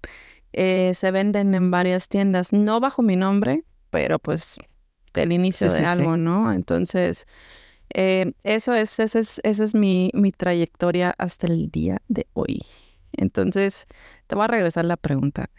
eh, 0.54 0.94
se 0.96 1.12
venden 1.12 1.54
en 1.54 1.70
varias 1.70 2.10
tiendas, 2.10 2.54
no 2.54 2.80
bajo 2.80 3.04
mi 3.04 3.18
nombre, 3.18 3.66
pero 3.92 4.18
pues 4.18 4.58
del 5.14 5.32
inicio 5.32 5.72
de 5.72 5.86
algo, 5.86 6.18
¿no? 6.18 6.52
Entonces, 6.52 7.28
eh, 7.94 8.34
eso 8.44 8.74
es, 8.74 9.00
esa 9.00 9.20
es, 9.20 9.40
esa 9.44 9.64
es 9.64 9.76
mi, 9.76 10.10
mi 10.14 10.32
trayectoria 10.32 11.14
hasta 11.18 11.48
el 11.48 11.70
día 11.70 12.02
de 12.08 12.28
hoy. 12.34 12.62
Entonces, 13.12 13.86
te 14.28 14.36
voy 14.36 14.46
a 14.46 14.48
regresar 14.48 14.86
la 14.86 14.98
pregunta. 14.98 15.50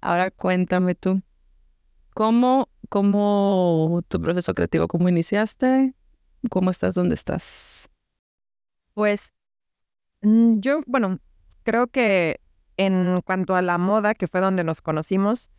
Ahora 0.00 0.30
cuéntame 0.30 0.94
tú, 0.94 1.22
¿cómo, 2.14 2.68
cómo 2.88 4.02
tu 4.08 4.20
proceso 4.20 4.52
creativo, 4.54 4.86
cómo 4.88 5.08
iniciaste? 5.08 5.94
¿Cómo 6.50 6.70
estás? 6.70 6.94
¿Dónde 6.94 7.14
estás? 7.14 7.88
Pues 8.92 9.32
mm, 10.22 10.60
yo, 10.60 10.82
bueno, 10.86 11.20
creo 11.62 11.86
que 11.86 12.40
en 12.76 13.20
cuanto 13.22 13.54
a 13.56 13.62
la 13.62 13.78
moda, 13.78 14.14
que 14.14 14.28
fue 14.28 14.40
donde 14.40 14.64
nos 14.64 14.82
conocimos, 14.82 15.50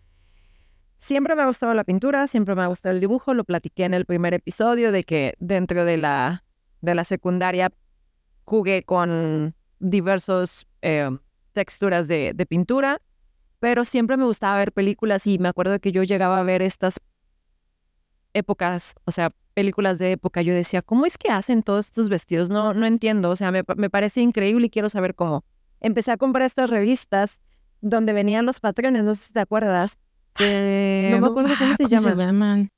Siempre 0.98 1.36
me 1.36 1.44
ha 1.44 1.48
gustado 1.48 1.74
la 1.74 1.84
pintura, 1.84 2.28
siempre 2.28 2.56
me 2.56 2.64
ha 2.64 2.68
gustado 2.68 2.96
el 2.96 3.02
dibujo, 3.02 3.34
lo 3.34 3.44
platiqué 3.44 3.86
en 3.86 3.94
el 3.94 4.06
primer 4.06 4.34
episodio 4.34 4.92
de 4.92 5.04
que 5.04 5.36
dentro 5.40 5.86
de 5.86 5.98
la, 5.98 6.44
de 6.82 6.96
la 6.96 7.04
secundaria 7.04 7.72
jugué 8.46 8.84
con 8.84 9.56
diversos 9.80 10.68
eh, 10.82 11.10
texturas 11.54 12.08
de, 12.08 12.34
de, 12.34 12.46
pintura, 12.46 13.02
pero 13.60 13.86
siempre 13.86 14.18
me 14.18 14.25
gustaba 14.25 14.58
ver 14.58 14.72
películas 14.72 15.28
y 15.28 15.38
me 15.38 15.50
acuerdo 15.50 15.80
que 15.80 15.92
yo 15.92 16.04
llegaba 16.04 16.40
a 16.40 16.44
ver 16.44 16.62
estas 16.62 17.00
épocas, 18.34 18.96
o 19.06 19.12
sea, 19.12 19.32
películas 19.54 20.00
de 20.00 20.12
época, 20.12 20.42
yo 20.42 20.54
decía, 20.54 20.82
¿cómo 20.82 21.06
es 21.06 21.18
que 21.18 21.30
hacen 21.32 21.64
todos 21.64 21.86
estos 21.86 22.10
vestidos? 22.10 22.50
No, 22.50 22.74
no 22.74 22.86
entiendo, 22.86 23.30
o 23.30 23.36
sea, 23.36 23.52
me, 23.52 23.64
me 23.78 23.90
parece 23.90 24.22
increíble 24.22 24.68
y 24.68 24.70
quiero 24.70 24.90
saber 24.90 25.16
cómo. 25.16 25.44
Empecé 25.80 26.12
a 26.12 26.18
comprar 26.18 26.46
estas 26.46 26.70
revistas 26.70 27.42
donde 27.82 28.14
venían 28.14 28.46
los 28.46 28.60
patrones, 28.60 29.04
no 29.04 29.16
sé 29.16 29.28
si 29.28 29.34
te 29.34 29.40
acuerdas, 29.40 29.98
no 30.39 31.20
me 31.22 31.27
acuerdo 31.27 31.54
cómo, 31.58 31.75
se, 31.75 31.88
llaman. 31.88 32.70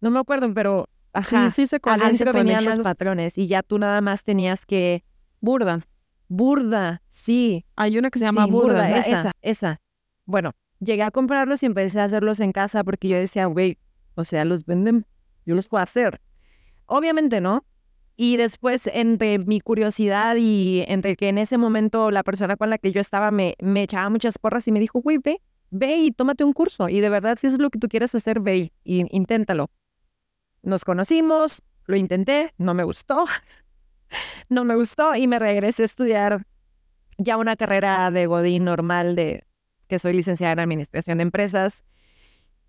No 0.00 0.10
me 0.10 0.18
acuerdo, 0.18 0.52
pero 0.52 0.88
ajá, 1.12 1.50
sí, 1.50 1.62
sí 1.62 1.66
se 1.66 1.80
adentro 1.82 2.32
venían 2.32 2.64
los 2.64 2.78
patrones 2.78 3.38
y 3.38 3.46
ya 3.46 3.62
tú 3.62 3.78
nada 3.78 4.00
más 4.00 4.22
tenías 4.22 4.66
que 4.66 5.04
burda. 5.40 5.80
Burda, 6.28 7.02
sí. 7.08 7.64
Hay 7.76 7.98
una 7.98 8.10
que 8.10 8.18
se 8.18 8.24
llama 8.24 8.46
burda, 8.46 8.98
esa, 8.98 9.32
esa. 9.42 9.80
Bueno, 10.24 10.52
llegué 10.80 11.02
a 11.02 11.10
comprarlos 11.10 11.62
y 11.62 11.66
empecé 11.66 12.00
a 12.00 12.04
hacerlos 12.04 12.40
en 12.40 12.52
casa 12.52 12.84
porque 12.84 13.08
yo 13.08 13.16
decía, 13.16 13.46
güey, 13.46 13.78
o 14.16 14.24
sea, 14.24 14.44
los 14.44 14.66
venden 14.66 15.06
yo 15.46 15.54
los 15.54 15.68
puedo 15.68 15.82
hacer. 15.82 16.20
Obviamente 16.86 17.40
no. 17.40 17.64
Y 18.16 18.36
después, 18.36 18.90
entre 18.92 19.38
mi 19.38 19.60
curiosidad 19.60 20.36
y 20.36 20.84
entre 20.88 21.16
que 21.16 21.28
en 21.28 21.38
ese 21.38 21.58
momento 21.58 22.10
la 22.10 22.22
persona 22.22 22.56
con 22.56 22.70
la 22.70 22.78
que 22.78 22.90
yo 22.90 23.00
estaba 23.00 23.30
me, 23.30 23.54
me 23.60 23.82
echaba 23.82 24.10
muchas 24.10 24.38
porras 24.38 24.66
y 24.68 24.72
me 24.72 24.80
dijo, 24.80 25.00
güey, 25.00 25.18
ve, 25.18 25.40
ve 25.70 25.96
y 25.96 26.10
tómate 26.12 26.44
un 26.44 26.52
curso. 26.52 26.88
Y 26.88 27.00
de 27.00 27.08
verdad, 27.08 27.38
si 27.40 27.46
eso 27.46 27.56
es 27.56 27.62
lo 27.62 27.70
que 27.70 27.78
tú 27.78 27.88
quieres 27.88 28.14
hacer, 28.14 28.40
ve 28.40 28.72
y 28.84 29.16
inténtalo. 29.16 29.70
Nos 30.62 30.84
conocimos, 30.84 31.62
lo 31.86 31.96
intenté, 31.96 32.52
no 32.58 32.74
me 32.74 32.84
gustó. 32.84 33.26
no 34.48 34.64
me 34.64 34.74
gustó 34.74 35.14
y 35.14 35.26
me 35.26 35.38
regresé 35.38 35.82
a 35.82 35.86
estudiar 35.86 36.46
ya 37.18 37.36
una 37.36 37.56
carrera 37.56 38.10
de 38.10 38.26
Godín 38.26 38.64
normal 38.64 39.16
de 39.16 39.44
que 39.88 39.98
soy 39.98 40.12
licenciada 40.12 40.52
en 40.54 40.60
Administración 40.60 41.18
de 41.18 41.22
Empresas 41.22 41.84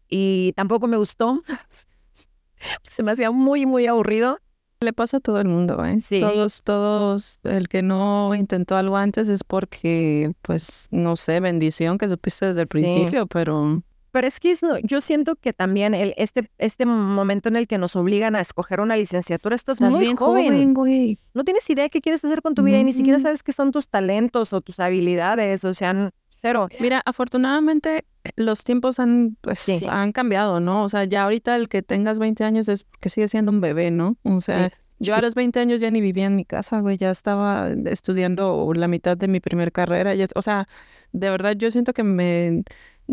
y 0.08 0.54
tampoco 0.56 0.88
me 0.88 0.98
gustó. 0.98 1.42
Se 2.84 3.04
me 3.04 3.12
hacía 3.12 3.32
muy, 3.32 3.66
muy 3.66 3.88
aburrido. 3.88 4.40
Le 4.80 4.94
pasa 4.94 5.18
a 5.18 5.20
todo 5.20 5.42
el 5.42 5.48
mundo, 5.48 5.84
¿eh? 5.86 6.00
Sí. 6.02 6.20
Todos, 6.20 6.62
todos, 6.62 7.40
el 7.44 7.68
que 7.68 7.82
no 7.82 8.36
intentó 8.36 8.76
algo 8.76 8.96
antes 8.96 9.28
es 9.28 9.44
porque, 9.44 10.34
pues, 10.44 10.88
no 10.92 11.16
sé, 11.16 11.40
bendición 11.40 11.98
que 11.98 12.08
supiste 12.08 12.46
desde 12.48 12.62
el 12.62 12.68
Sí. 12.68 12.72
principio, 12.72 13.26
pero 13.26 13.82
Pero 14.12 14.28
es 14.28 14.40
que 14.40 14.52
es- 14.52 14.62
yo 14.84 15.02
siento 15.02 15.36
que 15.36 15.52
también 15.54 15.94
el, 15.94 16.14
este, 16.18 16.50
este 16.60 16.86
momento 16.86 17.50
en 17.50 17.56
el 17.56 17.68
que 17.68 17.78
nos 17.78 17.96
obligan 17.96 18.36
a 18.36 18.42
escoger 18.42 18.80
una 18.80 18.96
licenciatura, 18.96 19.56
estás, 19.56 19.76
estás 19.78 19.92
muy 19.92 20.00
bien 20.00 20.16
joven. 20.16 20.46
joven, 20.54 20.74
güey. 20.74 21.20
No 21.34 21.44
tienes 21.44 21.68
idea 21.70 21.84
de 21.86 21.90
qué 21.90 22.00
quieres 22.02 22.24
hacer 22.24 22.42
con 22.42 22.54
tu 22.56 22.64
vida 22.64 22.78
y 22.80 22.84
ni 22.84 22.94
siquiera 22.94 23.20
sabes 23.20 23.44
qué 23.44 23.54
son 23.54 23.72
tus 23.72 23.90
talentos 23.90 24.54
o 24.54 24.62
tus 24.62 24.80
habilidades, 24.80 25.66
o 25.66 25.74
sea, 25.74 26.12
cero. 26.40 26.70
Mira, 26.80 27.02
afortunadamente 27.06 28.06
los 28.36 28.64
tiempos 28.64 29.00
han, 29.00 29.38
pues, 29.42 29.60
Sí. 29.60 29.86
han 29.90 30.12
cambiado, 30.12 30.60
¿no? 30.60 30.84
O 30.84 30.90
sea, 30.90 31.04
ya 31.06 31.24
ahorita 31.24 31.56
el 31.56 31.68
que 31.70 31.82
tengas 31.82 32.20
20 32.20 32.44
años 32.44 32.68
es 32.70 32.86
que 33.00 33.10
sigue 33.10 33.28
siendo 33.28 33.52
un 33.52 33.60
bebé, 33.62 33.92
¿no? 33.92 34.18
O 34.24 34.42
sea, 34.42 34.70
Sí. 34.70 34.76
yo 35.00 35.16
a 35.16 35.22
los 35.22 35.34
20 35.36 35.60
años 35.60 35.80
ya 35.80 35.92
ni 35.92 36.02
vivía 36.02 36.26
en 36.26 36.36
mi 36.36 36.46
casa, 36.46 36.80
güey, 36.82 36.98
ya 36.98 37.12
estaba 37.12 37.70
estudiando 37.86 38.72
la 38.74 38.88
mitad 38.88 39.18
de 39.18 39.28
mi 39.28 39.40
primer 39.40 39.72
carrera, 39.72 40.14
ya, 40.16 40.28
o 40.36 40.42
sea, 40.42 40.68
de 41.12 41.30
verdad 41.30 41.56
yo 41.56 41.72
siento 41.72 41.94
que 41.94 42.04
me, 42.04 42.64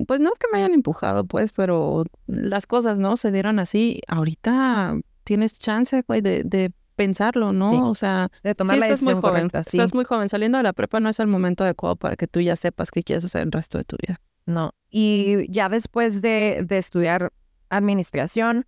pues 0.06 0.18
no 0.20 0.30
es 0.32 0.38
que 0.38 0.46
me 0.52 0.58
hayan 0.58 0.72
empujado, 0.72 1.24
pues, 1.24 1.52
pero 1.52 2.04
las 2.26 2.66
cosas, 2.66 2.98
¿no? 2.98 3.16
Se 3.16 3.30
dieron 3.32 3.58
así. 3.60 4.00
Ahorita 4.08 4.98
tienes 5.22 5.58
chance, 5.58 6.02
güey, 6.06 6.20
de, 6.20 6.42
de 6.44 6.72
pensarlo, 6.96 7.52
¿no? 7.52 7.70
Sí. 7.70 7.78
O 7.82 7.94
sea, 7.94 8.30
De 8.42 8.54
tomar 8.54 8.76
sí 8.76 8.80
la 8.80 8.86
estás 8.86 9.02
muy 9.02 9.14
decisión 9.14 9.20
joven, 9.20 9.48
correcta. 9.48 9.64
Sí. 9.64 9.76
estás 9.76 9.94
muy 9.94 10.04
joven. 10.04 10.28
Saliendo 10.28 10.58
de 10.58 10.64
la 10.64 10.72
prepa 10.72 11.00
no 11.00 11.08
es 11.08 11.18
el 11.20 11.26
momento 11.26 11.64
adecuado 11.64 11.96
para 11.96 12.16
que 12.16 12.26
tú 12.26 12.40
ya 12.40 12.56
sepas 12.56 12.90
qué 12.90 13.02
quieres 13.02 13.24
hacer 13.24 13.42
el 13.42 13.52
resto 13.52 13.78
de 13.78 13.84
tu 13.84 13.96
vida. 13.96 14.20
No. 14.46 14.72
Y 14.90 15.50
ya 15.50 15.68
después 15.68 16.22
de, 16.22 16.64
de 16.66 16.78
estudiar 16.78 17.32
administración, 17.68 18.66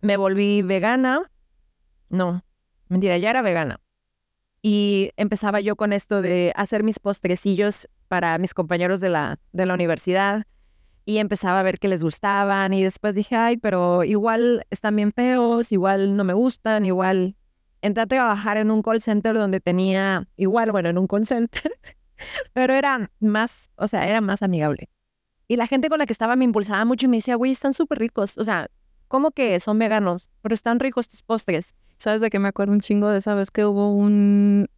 me 0.00 0.16
volví 0.16 0.62
vegana. 0.62 1.30
No, 2.08 2.44
mentira, 2.88 3.18
ya 3.18 3.30
era 3.30 3.42
vegana. 3.42 3.80
Y 4.62 5.10
empezaba 5.16 5.60
yo 5.60 5.76
con 5.76 5.92
esto 5.92 6.20
de 6.22 6.52
hacer 6.56 6.82
mis 6.82 6.98
postrecillos 6.98 7.88
para 8.08 8.36
mis 8.38 8.52
compañeros 8.52 9.00
de 9.00 9.10
la, 9.10 9.38
de 9.52 9.66
la 9.66 9.74
universidad. 9.74 10.44
Y 11.10 11.18
empezaba 11.18 11.58
a 11.58 11.64
ver 11.64 11.80
que 11.80 11.88
les 11.88 12.04
gustaban. 12.04 12.72
Y 12.72 12.84
después 12.84 13.16
dije, 13.16 13.34
ay, 13.34 13.56
pero 13.56 14.04
igual 14.04 14.64
están 14.70 14.94
bien 14.94 15.10
feos, 15.10 15.72
igual 15.72 16.16
no 16.16 16.22
me 16.22 16.34
gustan, 16.34 16.86
igual. 16.86 17.34
Entré 17.82 18.04
a 18.04 18.06
trabajar 18.06 18.58
en 18.58 18.70
un 18.70 18.80
call 18.80 19.02
center 19.02 19.34
donde 19.34 19.58
tenía, 19.58 20.28
igual, 20.36 20.70
bueno, 20.70 20.88
en 20.88 20.98
un 20.98 21.08
call 21.08 21.26
center, 21.26 21.72
pero 22.52 22.74
era 22.74 23.10
más, 23.18 23.72
o 23.74 23.88
sea, 23.88 24.08
era 24.08 24.20
más 24.20 24.40
amigable. 24.42 24.88
Y 25.48 25.56
la 25.56 25.66
gente 25.66 25.88
con 25.88 25.98
la 25.98 26.06
que 26.06 26.12
estaba 26.12 26.36
me 26.36 26.44
impulsaba 26.44 26.84
mucho 26.84 27.06
y 27.06 27.08
me 27.08 27.16
decía, 27.16 27.34
güey, 27.34 27.50
están 27.50 27.72
súper 27.72 27.98
ricos. 27.98 28.38
O 28.38 28.44
sea, 28.44 28.70
¿cómo 29.08 29.32
que 29.32 29.58
son 29.58 29.80
veganos? 29.80 30.30
Pero 30.42 30.54
están 30.54 30.78
ricos 30.78 31.08
tus 31.08 31.24
postres. 31.24 31.74
¿Sabes 31.98 32.20
de 32.20 32.30
qué 32.30 32.38
me 32.38 32.46
acuerdo 32.46 32.72
un 32.72 32.82
chingo 32.82 33.08
de 33.08 33.18
esa 33.18 33.34
vez 33.34 33.50
que 33.50 33.64
hubo 33.64 33.92
un... 33.96 34.68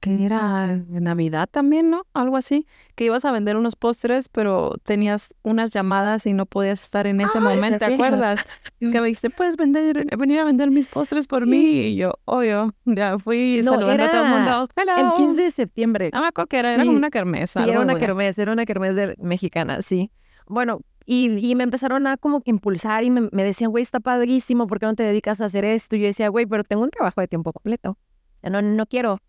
que 0.00 0.24
era 0.24 0.76
Navidad 0.88 1.48
también, 1.50 1.90
¿no? 1.90 2.06
Algo 2.14 2.36
así. 2.36 2.66
Que 2.94 3.04
ibas 3.04 3.24
a 3.24 3.32
vender 3.32 3.56
unos 3.56 3.76
postres, 3.76 4.28
pero 4.28 4.74
tenías 4.84 5.34
unas 5.42 5.72
llamadas 5.72 6.26
y 6.26 6.32
no 6.32 6.46
podías 6.46 6.82
estar 6.82 7.06
en 7.06 7.20
ese 7.20 7.38
Ay, 7.38 7.44
momento, 7.44 7.78
¿te 7.78 7.94
acuerdas? 7.94 8.40
Que 8.78 9.00
me 9.00 9.06
dijiste, 9.06 9.30
puedes 9.30 9.56
vender, 9.56 10.06
venir 10.16 10.38
a 10.38 10.44
vender 10.44 10.70
mis 10.70 10.86
postres 10.88 11.26
por 11.26 11.46
mí. 11.46 11.56
Y 11.56 11.96
yo, 11.96 12.12
obvio, 12.24 12.74
ya 12.84 13.18
fui 13.18 13.62
No, 13.64 13.72
saludando 13.72 14.04
a 14.04 14.08
todo 14.08 14.20
el 14.20 14.26
era 14.26 14.36
mundo. 14.36 14.68
Hello. 14.76 15.10
El 15.10 15.16
15 15.16 15.42
de 15.42 15.50
septiembre. 15.50 16.10
No 16.12 16.22
me 16.22 16.30
que 16.46 16.58
era, 16.58 16.74
era 16.74 16.82
Sí. 16.82 16.86
como 16.88 16.98
una 16.98 17.10
kermés. 17.10 17.50
Sí, 17.50 17.58
era 17.66 17.80
una 17.80 17.98
kermés, 17.98 18.38
era 18.38 18.52
una 18.52 18.64
kermés 18.66 18.94
de, 18.94 19.14
mexicana, 19.18 19.82
sí. 19.82 20.10
Bueno, 20.46 20.80
y, 21.06 21.38
y 21.38 21.54
me 21.54 21.64
empezaron 21.64 22.06
a 22.06 22.16
como 22.16 22.42
que 22.42 22.50
impulsar 22.50 23.02
y 23.04 23.10
me, 23.10 23.28
me 23.32 23.44
decían, 23.44 23.70
güey, 23.70 23.82
está 23.82 24.00
padrísimo, 24.00 24.66
¿por 24.66 24.78
qué 24.78 24.86
no 24.86 24.94
te 24.94 25.02
dedicas 25.04 25.40
a 25.40 25.46
hacer 25.46 25.64
esto? 25.64 25.96
Y 25.96 26.00
yo 26.00 26.06
decía, 26.06 26.28
güey, 26.28 26.46
pero 26.46 26.64
tengo 26.64 26.82
un 26.82 26.90
trabajo 26.90 27.20
de 27.20 27.28
tiempo 27.28 27.52
completo. 27.52 27.96
No, 28.42 28.60
no 28.62 28.86
quiero. 28.86 29.20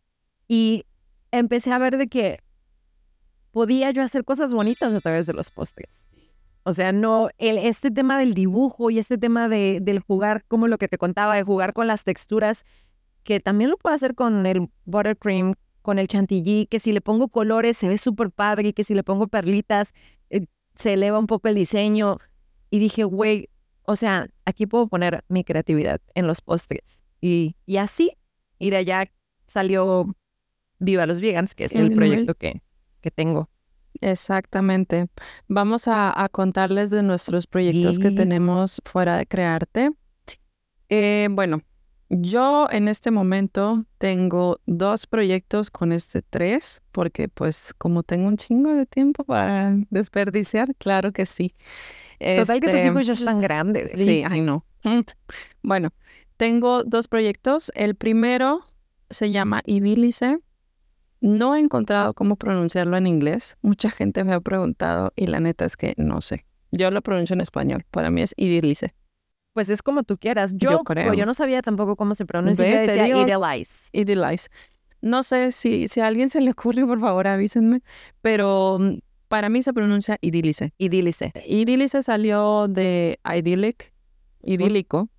Y 0.48 0.86
empecé 1.32 1.72
a 1.72 1.78
ver 1.78 1.98
de 1.98 2.08
que 2.08 2.42
podía 3.52 3.92
yo 3.92 4.04
hacer 4.04 4.24
cosas 4.24 4.54
bonitas 4.54 4.94
a 4.94 5.02
través 5.02 5.26
de 5.26 5.34
los 5.34 5.50
postres. 5.52 6.06
O 6.64 6.74
sea, 6.74 6.92
no, 6.92 7.30
el, 7.38 7.58
este 7.58 7.92
tema 7.92 8.20
del 8.20 8.34
dibujo 8.34 8.90
y 8.90 9.00
este 9.00 9.18
tema 9.18 9.48
de, 9.48 9.80
del 9.82 10.00
jugar, 10.00 10.44
como 10.48 10.68
lo 10.68 10.78
que 10.78 10.88
te 10.88 10.98
contaba, 10.98 11.36
de 11.36 11.44
jugar 11.44 11.74
con 11.74 11.88
las 11.88 12.04
texturas, 12.04 12.66
que 13.24 13.40
también 13.40 13.70
lo 13.70 13.78
puedo 13.78 13.96
hacer 13.96 14.16
con 14.16 14.46
el 14.46 14.70
buttercream, 14.86 15.54
con 15.82 15.98
el 15.98 16.08
chantilly, 16.08 16.68
que 16.68 16.82
si 16.82 16.92
le 16.92 17.00
pongo 17.00 17.30
colores 17.30 17.78
se 17.78 17.88
ve 17.88 17.98
súper 17.98 18.32
padre, 18.32 18.70
y 18.70 18.74
que 18.74 18.84
si 18.84 18.94
le 18.94 19.04
pongo 19.04 19.28
perlitas 19.28 19.94
eh, 20.30 20.46
se 20.76 20.94
eleva 20.94 21.20
un 21.20 21.28
poco 21.28 21.48
el 21.48 21.56
diseño. 21.56 22.18
Y 22.70 22.80
dije, 22.80 23.06
güey, 23.06 23.50
o 23.84 23.96
sea, 23.96 24.28
aquí 24.44 24.68
puedo 24.68 24.88
poner 24.88 25.24
mi 25.30 25.46
creatividad 25.46 26.02
en 26.16 26.28
los 26.28 26.42
postres. 26.42 27.02
Y, 27.22 27.56
y 27.66 27.78
así, 27.78 28.18
y 28.60 28.70
de 28.72 28.78
allá 28.78 29.10
salió 29.48 30.14
Viva 30.80 31.06
los 31.06 31.20
Vegans, 31.22 31.56
que 31.56 31.66
es 31.66 31.72
Sí, 31.72 31.80
el 31.80 31.94
proyecto 31.94 32.36
que, 32.36 32.62
que 33.02 33.12
tengo. 33.12 33.50
Exactamente. 34.02 35.08
Vamos 35.48 35.88
a, 35.88 36.24
a 36.24 36.30
contarles 36.30 36.92
de 36.92 37.04
nuestros 37.04 37.48
proyectos 37.48 38.00
que 38.00 38.10
Sí. 38.10 38.16
tenemos 38.16 38.82
fuera 38.86 39.18
de 39.18 39.26
Crearte. 39.26 39.92
Eh, 40.90 41.28
bueno, 41.32 41.62
yo 42.10 42.68
en 42.72 42.88
este 42.88 43.12
momento 43.12 43.86
tengo 43.98 44.60
dos 44.66 45.08
proyectos 45.08 45.70
con 45.72 45.92
este 45.92 46.22
tres, 46.22 46.82
porque 46.92 47.28
pues 47.28 47.74
como 47.78 48.04
tengo 48.04 48.28
un 48.28 48.38
chingo 48.38 48.74
de 48.74 48.86
tiempo 48.86 49.24
para 49.24 49.76
desperdiciar, 49.90 50.74
claro 50.76 51.12
que 51.12 51.26
sí. 51.26 51.54
Total 52.20 52.60
que 52.62 52.68
tus 52.68 52.76
Este, 52.78 52.88
hijos 52.88 53.06
ya 53.08 53.14
están 53.14 53.42
grandes. 53.42 53.92
Sí, 54.00 54.24
ay 54.28 54.42
no. 54.42 54.66
Bueno, 55.62 55.90
tengo 56.38 56.84
dos 56.84 57.08
proyectos. 57.08 57.72
El 57.76 57.96
primero 57.96 58.66
se 59.10 59.32
llama 59.32 59.62
Idílice. 59.66 60.40
No 61.22 61.56
he 61.56 61.60
encontrado 61.60 62.14
cómo 62.14 62.36
pronunciarlo 62.36 62.98
en 62.98 63.08
inglés. 63.08 63.58
Mucha 63.62 63.90
gente 63.90 64.24
me 64.24 64.34
ha 64.34 64.40
preguntado 64.40 65.12
y 65.16 65.28
la 65.28 65.40
neta 65.40 65.66
es 65.66 65.76
que 65.78 65.94
no 65.98 66.22
sé. 66.22 66.46
Yo 66.72 66.92
lo 66.92 67.02
pronuncio 67.02 67.34
en 67.34 67.42
español. 67.42 67.86
Para 67.92 68.12
mí 68.12 68.22
es 68.22 68.34
Idílice. 68.38 68.94
Pues 69.54 69.70
es 69.70 69.82
como 69.82 70.04
tú 70.04 70.18
quieras. 70.18 70.54
Yo, 70.56 70.70
Yo 70.72 70.84
creo. 70.84 71.14
yo 71.14 71.26
no 71.26 71.34
sabía 71.34 71.62
tampoco 71.62 71.96
cómo 71.96 72.14
se 72.14 72.26
pronuncia. 72.26 72.70
Yo 72.70 72.80
decía 72.80 73.06
digo. 73.06 73.22
Idolize. 73.22 73.90
Idilize. 73.92 74.50
No 75.02 75.24
sé 75.24 75.52
si, 75.52 75.88
si 75.88 76.00
a 76.00 76.08
alguien 76.08 76.30
se 76.30 76.42
le 76.42 76.52
ocurre, 76.52 76.86
por 76.86 77.00
favor, 77.00 77.28
avísenme. 77.28 77.82
Pero 78.22 78.78
mm, 78.80 79.00
para 79.28 79.50
mí 79.50 79.64
se 79.64 79.74
pronuncia 79.74 80.18
Idílice. 80.22 80.74
Idílice. 80.78 81.34
Idílice 81.48 82.04
salió 82.04 82.68
de 82.68 83.20
idyllic, 83.26 83.94
idílico. 84.44 85.10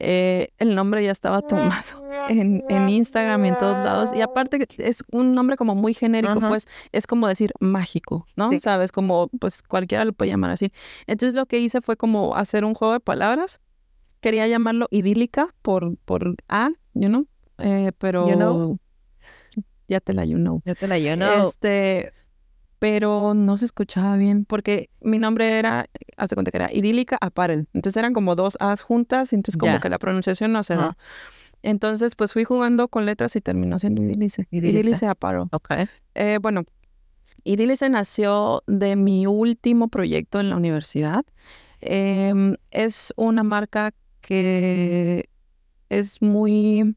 Eh, 0.00 0.48
el 0.58 0.74
nombre 0.74 1.02
ya 1.04 1.10
estaba 1.10 1.42
tomado 1.42 1.82
en, 2.28 2.62
en 2.68 2.88
Instagram 2.88 3.44
y 3.44 3.48
en 3.48 3.58
todos 3.58 3.84
lados. 3.84 4.10
Y 4.14 4.20
aparte 4.20 4.64
es 4.78 5.02
un 5.10 5.34
nombre 5.34 5.56
como 5.56 5.74
muy 5.74 5.94
genérico, 5.94 6.38
Ajá. 6.38 6.48
pues 6.48 6.66
es 6.92 7.06
como 7.06 7.26
decir 7.28 7.52
mágico, 7.60 8.26
¿no? 8.36 8.48
Sí. 8.50 8.60
Sabes, 8.60 8.92
como 8.92 9.28
pues 9.40 9.62
cualquiera 9.62 10.04
lo 10.04 10.12
puede 10.12 10.30
llamar 10.30 10.50
así. 10.50 10.72
Entonces 11.06 11.34
lo 11.34 11.46
que 11.46 11.58
hice 11.58 11.80
fue 11.80 11.96
como 11.96 12.36
hacer 12.36 12.64
un 12.64 12.74
juego 12.74 12.94
de 12.94 13.00
palabras. 13.00 13.60
Quería 14.20 14.46
llamarlo 14.48 14.86
idílica 14.90 15.54
por, 15.62 15.96
por 16.04 16.34
A, 16.48 16.70
you 16.94 17.08
know, 17.08 17.26
eh, 17.58 17.92
pero 17.98 18.28
You 18.28 18.34
know. 18.36 18.78
ya 19.88 20.00
te 20.00 20.12
la 20.12 20.24
you 20.24 20.36
know. 20.36 20.60
Yo 20.64 20.74
te 20.74 20.88
la 20.88 20.98
yo 20.98 21.16
no. 21.16 21.32
Este, 21.48 22.12
pero 22.78 23.34
no 23.34 23.56
se 23.56 23.64
escuchaba 23.64 24.16
bien 24.16 24.44
porque 24.44 24.90
mi 25.00 25.18
nombre 25.18 25.58
era, 25.58 25.86
hace 26.16 26.34
cuenta 26.34 26.50
que 26.50 26.58
era 26.58 26.72
idílica 26.72 27.18
apparel. 27.20 27.68
Entonces 27.72 27.98
eran 27.98 28.12
como 28.12 28.34
dos 28.36 28.56
A's 28.60 28.82
juntas, 28.82 29.32
y 29.32 29.36
entonces 29.36 29.58
como 29.58 29.80
que 29.80 29.88
la 29.88 29.98
pronunciación 29.98 30.52
no 30.52 30.62
se 30.62 30.76
da. 30.76 30.96
Entonces, 31.62 32.14
pues 32.14 32.32
fui 32.32 32.44
jugando 32.44 32.86
con 32.86 33.04
letras 33.04 33.34
y 33.34 33.40
terminó 33.40 33.80
siendo 33.80 34.00
idílice. 34.00 34.46
Idílice. 34.50 34.78
Idílice 34.78 35.06
apparel. 35.06 35.46
Ok. 35.50 35.70
Eh, 36.14 36.38
bueno, 36.40 36.62
Idílice 37.44 37.88
nació 37.88 38.62
de 38.66 38.94
mi 38.96 39.26
último 39.26 39.88
proyecto 39.88 40.38
en 40.38 40.50
la 40.50 40.56
universidad. 40.56 41.24
Em, 41.80 42.56
es 42.70 43.12
una 43.16 43.42
marca 43.42 43.92
que 44.20 45.28
es 45.88 46.20
muy 46.20 46.96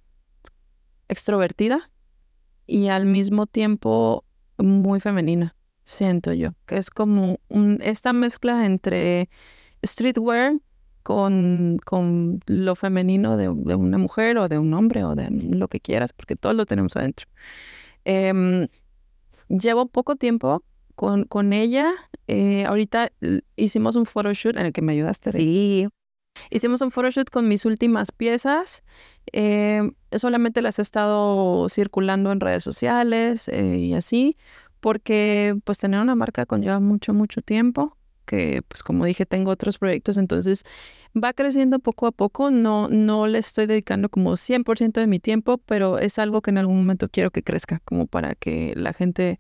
extrovertida 1.08 1.90
y 2.68 2.88
al 2.88 3.06
mismo 3.06 3.48
tiempo 3.48 4.26
muy 4.58 5.00
femenina, 5.00 5.56
siento 5.86 6.34
yo, 6.34 6.52
que 6.66 6.78
es 6.78 6.90
como 6.90 7.40
un- 7.50 7.80
esta 7.84 8.14
mezcla 8.14 8.66
entre 8.66 9.30
streetwear 9.86 10.54
con, 11.04 11.80
con 11.84 12.40
lo 12.46 12.76
femenino 12.76 13.36
de, 13.38 13.46
de 13.54 13.76
una 13.76 13.98
mujer 13.98 14.38
o 14.38 14.48
de 14.48 14.60
un 14.60 14.74
hombre 14.74 15.04
o 15.04 15.16
de 15.16 15.30
lo 15.32 15.68
que 15.68 15.80
quieras, 15.80 16.14
porque 16.14 16.36
todos 16.36 16.56
lo 16.56 16.66
tenemos 16.66 16.96
adentro. 16.96 17.28
Em, 18.06 18.68
llevo 19.50 19.88
poco 19.88 20.16
tiempo 20.16 20.64
con, 20.96 21.24
con 21.26 21.54
ella. 21.54 21.92
Eh, 22.28 22.66
ahorita 22.66 23.12
hicimos 23.56 23.96
un 23.96 24.06
photoshoot 24.06 24.58
en 24.58 24.68
el 24.68 24.74
que 24.74 24.82
me 24.82 24.94
ayudaste. 24.94 25.32
Sí. 25.32 25.88
Hicimos 26.50 26.82
un 26.82 26.92
photoshoot 26.92 27.30
con 27.30 27.48
mis 27.48 27.66
últimas 27.66 28.12
piezas. 28.12 28.84
Eh, 29.34 29.92
solamente 30.18 30.62
las 30.62 30.80
he 30.80 30.82
estado 30.82 31.68
circulando 31.70 32.32
en 32.32 32.40
redes 32.40 32.64
sociales 32.64 33.48
eh, 33.50 33.78
y 33.78 33.94
así, 33.94 34.38
porque 34.82 35.56
pues 35.64 35.78
tener 35.78 36.02
una 36.02 36.16
marca 36.16 36.46
conlleva 36.46 36.80
mucho, 36.82 37.14
mucho 37.14 37.42
tiempo, 37.42 37.98
que 38.26 38.62
pues 38.68 38.84
como 38.84 39.06
dije 39.06 39.26
tengo 39.26 39.52
otros 39.52 39.78
proyectos, 39.78 40.18
entonces 40.18 40.64
va 41.16 41.34
creciendo 41.34 41.80
poco 41.80 42.08
a 42.08 42.12
poco, 42.12 42.52
no, 42.52 42.88
no 42.90 43.28
le 43.28 43.40
estoy 43.40 43.68
dedicando 43.68 44.10
como 44.10 44.36
100% 44.36 45.00
de 45.00 45.08
mi 45.08 45.20
tiempo, 45.20 45.58
pero 45.60 46.00
es 46.00 46.20
algo 46.20 46.42
que 46.42 46.52
en 46.52 46.58
algún 46.58 46.78
momento 46.78 47.10
quiero 47.10 47.32
que 47.32 47.44
crezca, 47.44 47.80
como 47.86 48.08
para 48.08 48.36
que 48.36 48.74
la 48.76 48.94
gente 48.94 49.40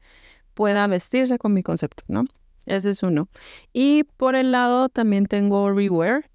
pueda 0.53 0.87
vestirse 0.87 1.37
con 1.37 1.53
mi 1.53 1.63
concepto, 1.63 2.03
¿no? 2.07 2.25
Ese 2.65 2.91
es 2.91 3.03
uno. 3.03 3.29
Y 3.73 4.03
por 4.03 4.35
el 4.35 4.51
lado 4.51 4.89
también 4.89 5.25
tengo 5.25 5.71
Rewear, 5.71 6.29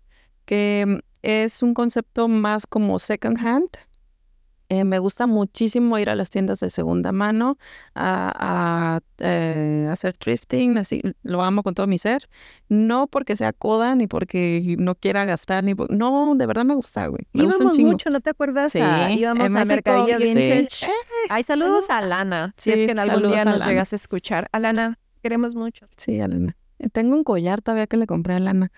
que 0.45 0.85
mm, 0.87 0.99
es 1.23 1.63
un 1.63 1.75
concepto 1.75 2.29
más 2.29 2.67
como 2.67 2.99
second 2.99 3.39
hand. 3.39 3.69
Eh, 4.69 4.83
me 4.85 4.99
gusta 4.99 5.29
muchísimo 5.29 5.97
ir 5.99 6.11
a 6.11 6.17
las 6.17 6.29
tiendas 6.31 6.59
de 6.59 6.71
segunda 6.71 7.13
mano 7.13 7.57
a, 7.95 8.33
a, 8.97 9.01
eh, 9.19 9.89
hacer 9.91 10.15
thrifting, 10.15 10.77
así 10.79 11.01
lo 11.23 11.43
amo 11.45 11.63
con 11.63 11.75
todo 11.75 11.87
mi 11.87 11.99
ser. 11.99 12.29
No 12.69 13.07
porque 13.07 13.37
sea 13.37 13.53
coda 13.53 13.95
ni 13.95 14.09
porque 14.09 14.75
no 14.79 14.97
quiera 14.97 15.25
gastar, 15.25 15.63
ni 15.63 15.75
por- 15.77 15.91
no, 15.93 16.35
de 16.35 16.47
verdad 16.47 16.65
me 16.65 16.75
gusta, 16.75 17.07
güey. 17.07 17.27
Me 17.33 17.45
gusta 17.45 17.57
un 17.59 17.63
Íbamos 17.63 17.77
chingo. 17.77 17.91
mucho, 17.93 18.11
¿no 18.11 18.21
te 18.21 18.31
acuerdas? 18.31 18.73
Sí, 18.73 18.81
A- 18.81 19.11
íbamos 19.13 19.55
a 19.55 19.65
Mercadillo 19.65 20.19
sí. 20.19 20.25
Vintage. 20.25 20.87
Eh, 20.87 20.91
Ay, 21.29 21.45
saludos, 21.45 21.87
saludos. 21.87 22.05
a 22.05 22.09
Lana. 22.09 22.55
Si 22.57 22.71
es 22.73 22.81
Sí, 22.81 22.87
que 22.87 22.93
en 22.93 22.99
algún 22.99 23.31
día 23.31 23.45
nos 23.45 23.65
llegas 23.65 23.93
a 23.93 23.97
escuchar. 23.97 24.49
Alana, 24.51 24.99
queremos 25.23 25.55
mucho. 25.55 25.87
Sí, 25.97 26.21
Alana. 26.21 26.57
Tengo 26.93 27.15
un 27.15 27.25
collar 27.25 27.63
todavía 27.63 27.87
que 27.87 27.97
le 27.97 28.07
compré 28.07 28.35
a 28.35 28.41
Lana. 28.41 28.73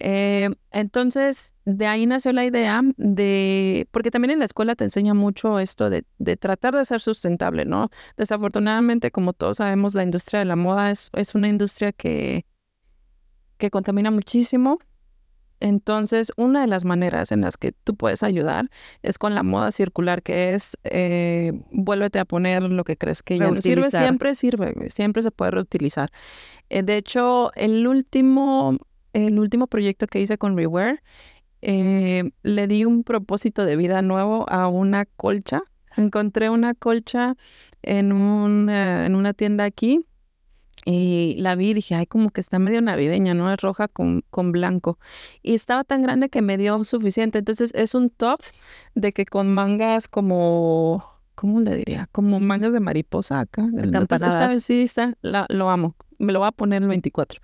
Eh, 0.00 0.50
entonces, 0.72 1.52
de 1.64 1.86
ahí 1.86 2.06
nació 2.06 2.32
la 2.32 2.44
idea 2.44 2.82
de, 2.96 3.86
porque 3.90 4.10
también 4.10 4.32
en 4.32 4.38
la 4.38 4.44
escuela 4.44 4.74
te 4.74 4.84
enseña 4.84 5.14
mucho 5.14 5.58
esto 5.58 5.90
de, 5.90 6.04
de 6.18 6.36
tratar 6.36 6.74
de 6.74 6.84
ser 6.84 7.00
sustentable, 7.00 7.64
¿no? 7.64 7.90
Desafortunadamente, 8.16 9.10
como 9.10 9.32
todos 9.32 9.58
sabemos, 9.58 9.94
la 9.94 10.02
industria 10.02 10.40
de 10.40 10.46
la 10.46 10.56
moda 10.56 10.90
es, 10.90 11.10
es 11.14 11.34
una 11.34 11.48
industria 11.48 11.92
que, 11.92 12.46
que 13.58 13.70
contamina 13.70 14.10
muchísimo. 14.10 14.78
Entonces, 15.64 16.30
una 16.36 16.60
de 16.60 16.66
las 16.66 16.84
maneras 16.84 17.32
en 17.32 17.40
las 17.40 17.56
que 17.56 17.72
tú 17.72 17.96
puedes 17.96 18.22
ayudar 18.22 18.70
es 19.02 19.16
con 19.16 19.34
la 19.34 19.42
moda 19.42 19.72
circular, 19.72 20.22
que 20.22 20.52
es 20.52 20.76
eh, 20.84 21.52
vuélvete 21.72 22.18
a 22.18 22.26
poner 22.26 22.64
lo 22.64 22.84
que 22.84 22.98
crees 22.98 23.22
que 23.22 23.38
ya 23.38 23.50
no 23.50 23.62
sirve. 23.62 23.90
Siempre 23.90 24.34
sirve, 24.34 24.90
siempre 24.90 25.22
se 25.22 25.30
puede 25.30 25.52
reutilizar. 25.52 26.10
Eh, 26.68 26.82
de 26.82 26.98
hecho, 26.98 27.50
el 27.54 27.86
último, 27.86 28.76
el 29.14 29.38
último 29.38 29.66
proyecto 29.66 30.06
que 30.06 30.20
hice 30.20 30.36
con 30.36 30.54
Rewear, 30.54 31.02
eh, 31.62 32.30
le 32.42 32.66
di 32.66 32.84
un 32.84 33.02
propósito 33.02 33.64
de 33.64 33.76
vida 33.76 34.02
nuevo 34.02 34.44
a 34.50 34.68
una 34.68 35.06
colcha. 35.06 35.62
Encontré 35.96 36.50
una 36.50 36.74
colcha 36.74 37.36
en, 37.80 38.12
un, 38.12 38.68
eh, 38.68 39.06
en 39.06 39.14
una 39.14 39.32
tienda 39.32 39.64
aquí 39.64 40.04
y 40.86 41.36
la 41.38 41.54
vi 41.54 41.70
y 41.70 41.74
dije, 41.74 41.94
ay, 41.94 42.06
como 42.06 42.30
que 42.30 42.40
está 42.40 42.58
medio 42.58 42.82
navideña, 42.82 43.32
¿no? 43.34 43.52
Es 43.52 43.60
roja 43.60 43.88
con, 43.88 44.22
con 44.30 44.52
blanco. 44.52 44.98
Y 45.42 45.54
estaba 45.54 45.82
tan 45.84 46.02
grande 46.02 46.28
que 46.28 46.42
me 46.42 46.58
dio 46.58 46.82
suficiente. 46.84 47.38
Entonces 47.38 47.72
es 47.74 47.94
un 47.94 48.10
top 48.10 48.40
de 48.94 49.12
que 49.12 49.24
con 49.24 49.52
mangas 49.54 50.08
como, 50.08 51.02
¿cómo 51.34 51.60
le 51.60 51.74
diría? 51.76 52.08
Como 52.12 52.38
mangas 52.40 52.72
de 52.72 52.80
mariposa 52.80 53.40
acá. 53.40 53.62
Entonces, 53.62 54.08
esta 54.28 54.46
vez 54.48 54.64
sí 54.64 54.82
está, 54.82 55.14
la- 55.22 55.46
lo 55.48 55.70
amo. 55.70 55.94
Me 56.18 56.32
lo 56.32 56.38
voy 56.40 56.48
a 56.48 56.52
poner 56.52 56.82
el 56.82 56.88
24. 56.88 57.40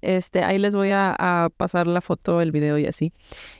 Este, 0.00 0.42
ahí 0.44 0.58
les 0.58 0.74
voy 0.74 0.90
a, 0.90 1.14
a 1.18 1.50
pasar 1.50 1.86
la 1.86 2.00
foto, 2.00 2.40
el 2.40 2.52
video 2.52 2.78
y 2.78 2.86
así. 2.86 3.12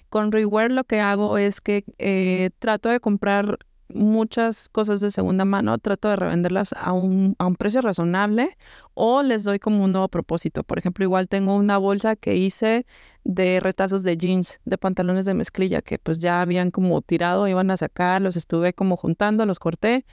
Con 0.09 0.33
Rewear 0.33 0.71
lo 0.71 0.85
que 0.85 1.01
hago 1.01 1.37
es 1.39 1.61
que 1.61 1.85
eh, 1.99 2.51
trato 2.59 2.89
de 2.89 2.99
comprar 3.01 3.59
muchas 3.93 4.69
cosas 4.69 5.01
de 5.01 5.11
segunda 5.11 5.45
mano, 5.45 5.79
trato 5.79 6.09
de 6.09 6.17
revenderlas 6.17 6.73
a 6.75 6.93
un, 6.93 7.35
a 7.39 7.47
un 7.47 7.57
precio 7.57 7.81
razonable 7.81 8.57
o 8.95 9.23
les 9.23 9.45
doy 9.45 9.59
como 9.59 9.85
un 9.85 9.93
nuevo 9.93 10.09
propósito. 10.09 10.65
Por 10.65 10.79
ejemplo, 10.79 11.05
igual 11.05 11.29
tengo 11.29 11.55
una 11.57 11.79
bolsa 11.79 12.17
que 12.17 12.37
hice 12.37 12.87
de 13.25 13.61
retazos 13.61 14.03
de 14.03 14.17
jeans, 14.17 14.61
de 14.65 14.79
pantalones 14.79 15.27
de 15.27 15.35
mezclilla 15.35 15.83
que 15.83 15.99
pues 15.99 16.19
ya 16.19 16.41
habían 16.41 16.71
como 16.71 17.01
tirado, 17.03 17.49
iban 17.49 17.71
a 17.71 17.77
sacar, 17.77 18.23
los 18.23 18.37
estuve 18.37 18.73
como 18.73 18.97
juntando, 18.97 19.47
los 19.47 19.59
corté, 19.59 20.05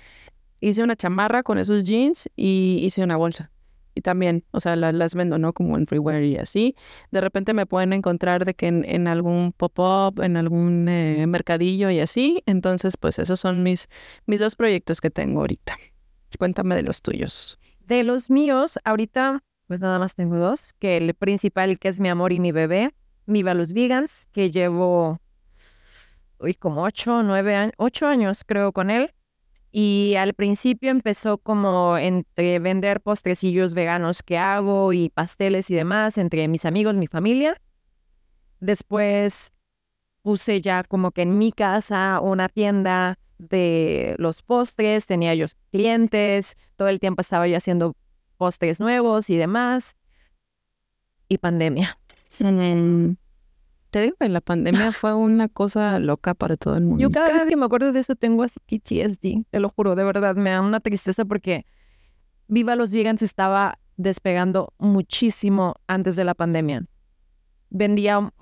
hice 0.61 0.83
una 0.83 0.95
chamarra 0.95 1.43
con 1.43 1.57
esos 1.57 1.83
jeans 1.83 2.29
y 2.35 2.79
hice 2.81 3.03
una 3.03 3.17
bolsa. 3.17 3.51
Y 3.95 4.01
también, 4.01 4.43
o 4.51 4.59
sea, 4.59 4.75
la- 4.75 4.91
las 4.91 5.15
vendo, 5.15 5.37
¿no? 5.37 5.53
Como 5.53 5.77
en 5.77 5.87
freeware 5.87 6.23
y 6.25 6.35
así. 6.37 6.75
De 7.11 7.21
repente 7.21 7.53
me 7.53 7.65
pueden 7.65 7.93
encontrar 7.93 8.45
de 8.45 8.53
que 8.53 8.67
en, 8.67 8.83
en 8.85 9.07
algún 9.07 9.53
pop-up, 9.53 10.21
en 10.21 10.37
algún 10.37 10.87
eh, 10.89 11.25
mercadillo 11.27 11.89
y 11.89 11.99
así. 12.01 12.43
Entonces, 12.45 12.97
pues 12.97 13.17
esos 13.19 13.39
son 13.39 13.63
mis, 13.63 13.87
mis 14.27 14.39
dos 14.39 14.55
proyectos 14.55 15.01
que 15.01 15.09
tengo 15.09 15.39
ahorita. 15.41 15.77
Cuéntame 16.37 16.75
de 16.75 16.83
los 16.83 17.01
tuyos. 17.01 17.57
De 17.79 18.03
los 18.03 18.29
míos, 18.29 18.77
ahorita, 18.83 19.43
pues 19.67 19.79
nada 19.79 19.97
más 19.99 20.15
tengo 20.15 20.37
dos, 20.37 20.73
que 20.73 20.97
el 20.97 21.13
principal, 21.13 21.79
que 21.79 21.87
es 21.87 21.99
mi 22.01 22.09
amor 22.09 22.33
y 22.33 22.39
mi 22.39 22.51
bebé, 22.51 22.93
Viva 23.27 23.53
los 23.55 23.73
Vegans, 23.73 24.27
que 24.33 24.51
llevo, 24.51 25.19
uy, 26.39 26.53
como 26.53 26.83
ocho, 26.83 27.23
nueve 27.23 27.55
años, 27.55 27.73
ocho 27.77 28.07
años 28.07 28.43
creo 28.45 28.71
con 28.71 28.89
él. 28.91 29.14
Y 29.77 30.15
al 30.15 30.33
principio 30.33 30.89
empezó 30.89 31.37
como 31.37 31.97
entre 31.97 32.59
vender 32.59 33.01
postrecillos 33.01 33.73
veganos 33.73 34.23
que 34.23 34.37
hago 34.37 34.93
y 34.93 35.09
pasteles 35.09 35.69
y 35.69 35.75
demás 35.75 36.17
entre 36.17 36.47
mis 36.47 36.63
amigos, 36.63 36.95
mi 36.95 37.07
familia. 37.07 37.61
Después 38.61 39.51
puse 40.21 40.61
ya 40.61 40.85
como 40.85 41.11
que 41.11 41.23
en 41.23 41.37
mi 41.37 41.51
casa 41.51 42.21
una 42.21 42.47
tienda 42.47 43.19
de 43.37 44.15
los 44.17 44.43
postres, 44.43 45.07
tenía 45.07 45.35
yo 45.35 45.47
clientes, 45.73 46.55
todo 46.77 46.87
el 46.87 47.01
tiempo 47.01 47.19
estaba 47.19 47.45
yo 47.45 47.57
haciendo 47.57 47.97
postres 48.37 48.79
nuevos 48.79 49.29
y 49.29 49.35
demás. 49.35 49.97
Y 51.27 51.37
pandemia. 51.37 51.99
Te 53.95 54.01
digo 54.01 54.17
que 54.19 54.27
la 54.27 54.41
pandemia 54.41 54.91
fue 54.91 55.13
una 55.13 55.47
cosa 55.47 55.99
loca 55.99 56.33
para 56.33 56.57
todo 56.57 56.75
el 56.75 56.83
mundo. 56.83 57.01
Yo 57.01 57.11
cada 57.11 57.31
vez 57.31 57.45
que 57.45 57.55
me 57.55 57.63
acuerdo 57.63 57.93
de 57.93 58.01
eso 58.01 58.13
tengo 58.13 58.43
así 58.43 58.59
PTSD, 58.59 59.45
te 59.49 59.59
lo 59.61 59.69
juro, 59.69 59.95
de 59.95 60.03
verdad, 60.03 60.35
me 60.35 60.49
da 60.49 60.59
una 60.59 60.81
tristeza 60.81 61.23
porque 61.23 61.65
Viva 62.49 62.75
los 62.75 62.91
Vegans 62.91 63.21
estaba 63.21 63.79
despegando 63.95 64.73
muchísimo 64.79 65.75
antes 65.87 66.17
de 66.17 66.25
la 66.25 66.33
pandemia. 66.33 66.85
Vendía, 67.69 68.33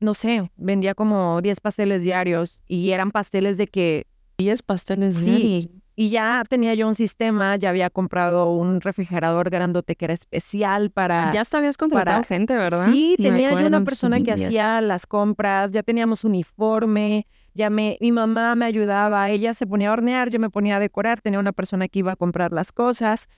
no 0.00 0.12
sé, 0.12 0.52
vendía 0.56 0.94
como 0.94 1.40
10 1.40 1.60
pasteles 1.60 2.02
diarios 2.02 2.62
y 2.68 2.90
eran 2.90 3.12
pasteles 3.12 3.56
de 3.56 3.68
que 3.68 4.06
10 4.36 4.62
pasteles 4.62 5.24
diarios. 5.24 5.62
Sí, 5.62 5.81
y 5.94 6.08
ya 6.08 6.42
tenía 6.48 6.72
yo 6.74 6.88
un 6.88 6.94
sistema, 6.94 7.56
ya 7.56 7.68
había 7.68 7.90
comprado 7.90 8.50
un 8.50 8.80
refrigerador 8.80 9.50
grandote 9.50 9.94
que 9.94 10.06
era 10.06 10.14
especial 10.14 10.90
para... 10.90 11.32
Ya 11.32 11.44
te 11.44 11.56
habías 11.56 11.76
contratado 11.76 12.18
para- 12.22 12.24
gente, 12.26 12.56
¿verdad? 12.56 12.86
Sí, 12.90 13.14
tenía 13.18 13.50
yo 13.60 13.66
una 13.66 13.84
persona 13.84 14.16
que 14.22 14.32
hacía 14.32 14.80
las 14.80 15.06
compras, 15.06 15.70
ya 15.72 15.82
teníamos 15.82 16.24
uniforme, 16.24 17.26
ya 17.54 17.68
me, 17.68 17.98
mi 18.00 18.10
mamá 18.12 18.54
me 18.54 18.64
ayudaba, 18.64 19.28
ella 19.28 19.52
se 19.54 19.66
ponía 19.66 19.90
a 19.90 19.92
hornear, 19.92 20.30
yo 20.30 20.38
me 20.38 20.48
ponía 20.48 20.76
a 20.76 20.80
decorar, 20.80 21.20
tenía 21.20 21.38
una 21.38 21.52
persona 21.52 21.88
que 21.88 21.98
iba 21.98 22.12
a 22.12 22.16
comprar 22.16 22.52
las 22.52 22.72
cosas, 22.72 23.28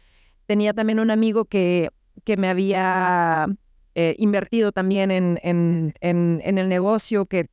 tenía 0.46 0.72
también 0.72 1.00
un 1.00 1.10
amigo 1.10 1.46
que, 1.46 1.90
que 2.22 2.36
me 2.36 2.48
había 2.48 3.48
eh, 3.96 4.14
invertido 4.18 4.70
también 4.70 5.10
en, 5.10 5.40
en, 5.42 5.94
en, 6.00 6.40
en 6.44 6.58
el 6.58 6.68
negocio, 6.68 7.26
que 7.26 7.46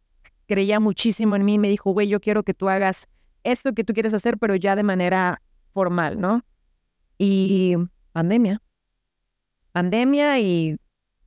creía 0.48 0.80
muchísimo 0.80 1.36
en 1.36 1.46
mí, 1.46 1.58
me 1.58 1.70
dijo, 1.70 1.92
güey, 1.92 2.08
yo 2.08 2.20
quiero 2.20 2.44
que 2.44 2.54
tú 2.54 2.70
hagas 2.70 3.08
esto 3.44 3.74
que 3.74 3.84
tú 3.84 3.94
quieres 3.94 4.14
hacer, 4.14 4.38
pero 4.38 4.56
ya 4.56 4.76
de 4.76 4.84
manera 4.84 5.42
formal, 5.74 6.20
¿no? 6.20 6.44
Y 7.18 7.76
pandemia. 8.12 8.62
Pandemia 9.72 10.40
y, 10.40 10.78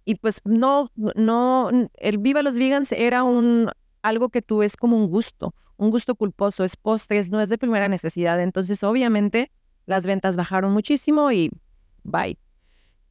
y 0.05 0.16
pues 0.16 0.40
no, 0.44 0.90
no, 0.94 1.70
el 1.94 2.18
Viva 2.18 2.42
los 2.42 2.57
Vegans 2.57 2.92
era 2.92 3.22
un, 3.22 3.70
algo 4.03 4.29
que 4.29 4.42
tú 4.42 4.62
es 4.62 4.77
como 4.77 4.96
un 4.96 5.09
gusto, 5.09 5.55
un 5.77 5.90
gusto 5.90 6.14
culposo, 6.14 6.64
es 6.64 6.77
postres, 6.77 7.31
no 7.31 7.40
es 7.40 7.48
de 7.48 7.59
primera 7.59 7.88
necesidad. 7.88 8.40
Entonces, 8.40 8.83
obviamente, 8.83 9.50
las 9.87 10.07
ventas 10.07 10.37
bajaron 10.37 10.72
muchísimo 10.72 11.33
y 11.33 11.50
bye. 12.03 12.38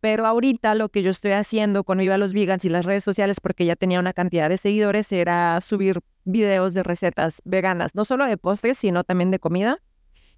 Pero 0.04 0.26
ahorita 0.28 0.76
lo 0.76 0.90
que 0.90 1.02
yo 1.02 1.12
estoy 1.12 1.32
haciendo 1.32 1.86
con 1.86 1.98
Viva 1.98 2.18
los 2.18 2.34
Vegans 2.34 2.66
y 2.66 2.68
las 2.70 2.84
redes 2.86 3.06
sociales, 3.06 3.38
porque 3.40 3.64
ya 3.64 3.78
tenía 3.78 4.02
una 4.02 4.12
cantidad 4.12 4.50
de 4.50 4.58
seguidores, 4.58 5.10
era 5.14 5.62
subir 5.62 6.02
videos 6.26 6.74
de 6.74 6.84
recetas 6.84 7.42
veganas, 7.46 7.96
no 7.96 8.04
solo 8.04 8.26
de 8.26 8.36
postres, 8.36 8.78
sino 8.78 9.06
también 9.06 9.32
de 9.32 9.40
comida. 9.40 9.78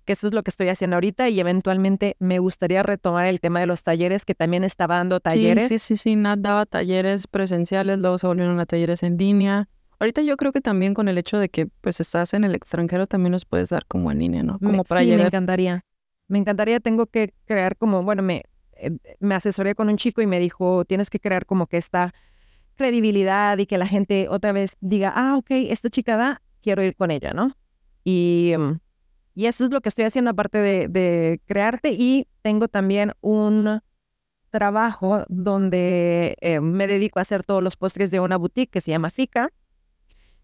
que 0.06 0.14
eso 0.14 0.28
es 0.28 0.34
lo 0.36 0.44
que 0.44 0.52
estoy 0.52 0.70
haciendo 0.70 0.98
ahorita 0.98 1.30
y 1.30 1.40
eventualmente 1.40 2.16
me 2.20 2.38
gustaría 2.38 2.84
retomar 2.84 3.26
el 3.26 3.40
tema 3.40 3.60
de 3.60 3.66
los 3.66 3.82
talleres, 3.82 4.24
que 4.24 4.36
también 4.36 4.64
estaba 4.64 4.98
dando 4.98 5.20
talleres. 5.20 5.68
Sí, 5.68 5.80
sí, 5.80 5.96
sí, 5.96 5.98
sí, 6.12 6.16
Nat 6.16 6.38
daba 6.42 6.68
talleres 6.68 7.26
presenciales, 7.26 7.98
luego 7.98 8.20
se 8.20 8.28
volvieron 8.28 8.60
a 8.60 8.68
talleres 8.68 9.02
en 9.02 9.18
línea. 9.18 9.68
Ahorita 10.00 10.22
yo 10.22 10.38
creo 10.38 10.52
que 10.52 10.62
también 10.62 10.94
con 10.94 11.08
el 11.08 11.18
hecho 11.18 11.40
de 11.40 11.50
que 11.50 11.66
pues 11.82 12.00
estás 12.00 12.36
en 12.36 12.44
el 12.44 12.54
extranjero 12.54 13.08
también 13.08 13.32
los 13.32 13.46
puedes 13.46 13.70
dar 13.70 13.88
como 13.88 14.12
en 14.12 14.20
línea, 14.20 14.44
¿no? 14.44 14.60
Como 14.60 14.74
Me- 14.74 14.84
para 14.84 15.02
sí, 15.02 15.08
me 15.08 15.12
llegar. 15.14 15.26
encantaría. 15.30 15.86
Me 16.28 16.38
encantaría, 16.38 16.80
tengo 16.80 17.08
que 17.08 17.34
crear 17.46 17.76
como, 17.76 18.04
bueno, 18.04 18.22
me, 18.22 18.44
me 19.20 19.36
asesoré 19.36 19.76
con 19.76 19.90
un 19.90 19.98
chico 19.98 20.22
y 20.22 20.28
me 20.28 20.40
dijo, 20.40 20.86
tienes 20.86 21.10
que 21.10 21.20
crear 21.20 21.46
como 21.46 21.68
que 21.68 21.78
esta 21.78 22.14
credibilidad 22.76 23.58
y 23.58 23.66
que 23.66 23.78
la 23.78 23.88
gente 23.88 24.28
otra 24.30 24.52
vez 24.52 24.78
diga, 24.82 25.12
ah, 25.16 25.38
ok, 25.38 25.52
esta 25.52 25.90
chica 25.90 26.18
da, 26.18 26.42
quiero 26.62 26.84
ir 26.84 26.96
con 26.96 27.12
ella, 27.12 27.34
¿no? 27.34 27.56
Y, 28.04 28.54
mm, 28.58 28.80
y 29.36 29.46
eso 29.48 29.66
es 29.66 29.72
lo 29.72 29.82
que 29.82 29.90
estoy 29.90 30.06
haciendo 30.06 30.32
aparte 30.32 30.58
de, 30.58 30.88
de 30.88 31.42
crearte 31.46 31.92
y 31.92 32.28
tengo 32.42 32.68
también 32.68 33.14
un 33.22 33.82
trabajo 34.50 35.26
donde 35.28 36.38
eh, 36.40 36.62
me 36.62 36.88
dedico 36.88 37.20
a 37.20 37.24
hacer 37.24 37.44
todos 37.44 37.62
los 37.62 37.76
postres 37.76 38.12
de 38.12 38.22
una 38.22 38.38
boutique 38.38 38.72
que 38.72 38.82
se 38.82 38.92
llama 38.92 39.10
Fica. 39.10 39.50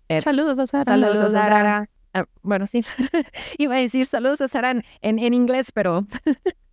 Eh, 0.09 0.19
Saludos 0.19 0.59
a 0.59 0.67
Sara. 0.67 0.83
Saludos 0.83 1.21
a 1.21 1.29
Sara. 1.29 1.89
Ah, 2.13 2.25
bueno, 2.41 2.67
sí. 2.67 2.83
Iba 3.57 3.75
a 3.75 3.79
decir 3.79 4.05
saludos 4.05 4.41
a 4.41 4.49
Sara 4.49 4.71
en, 4.71 4.83
en 5.01 5.33
inglés, 5.33 5.71
pero 5.71 6.05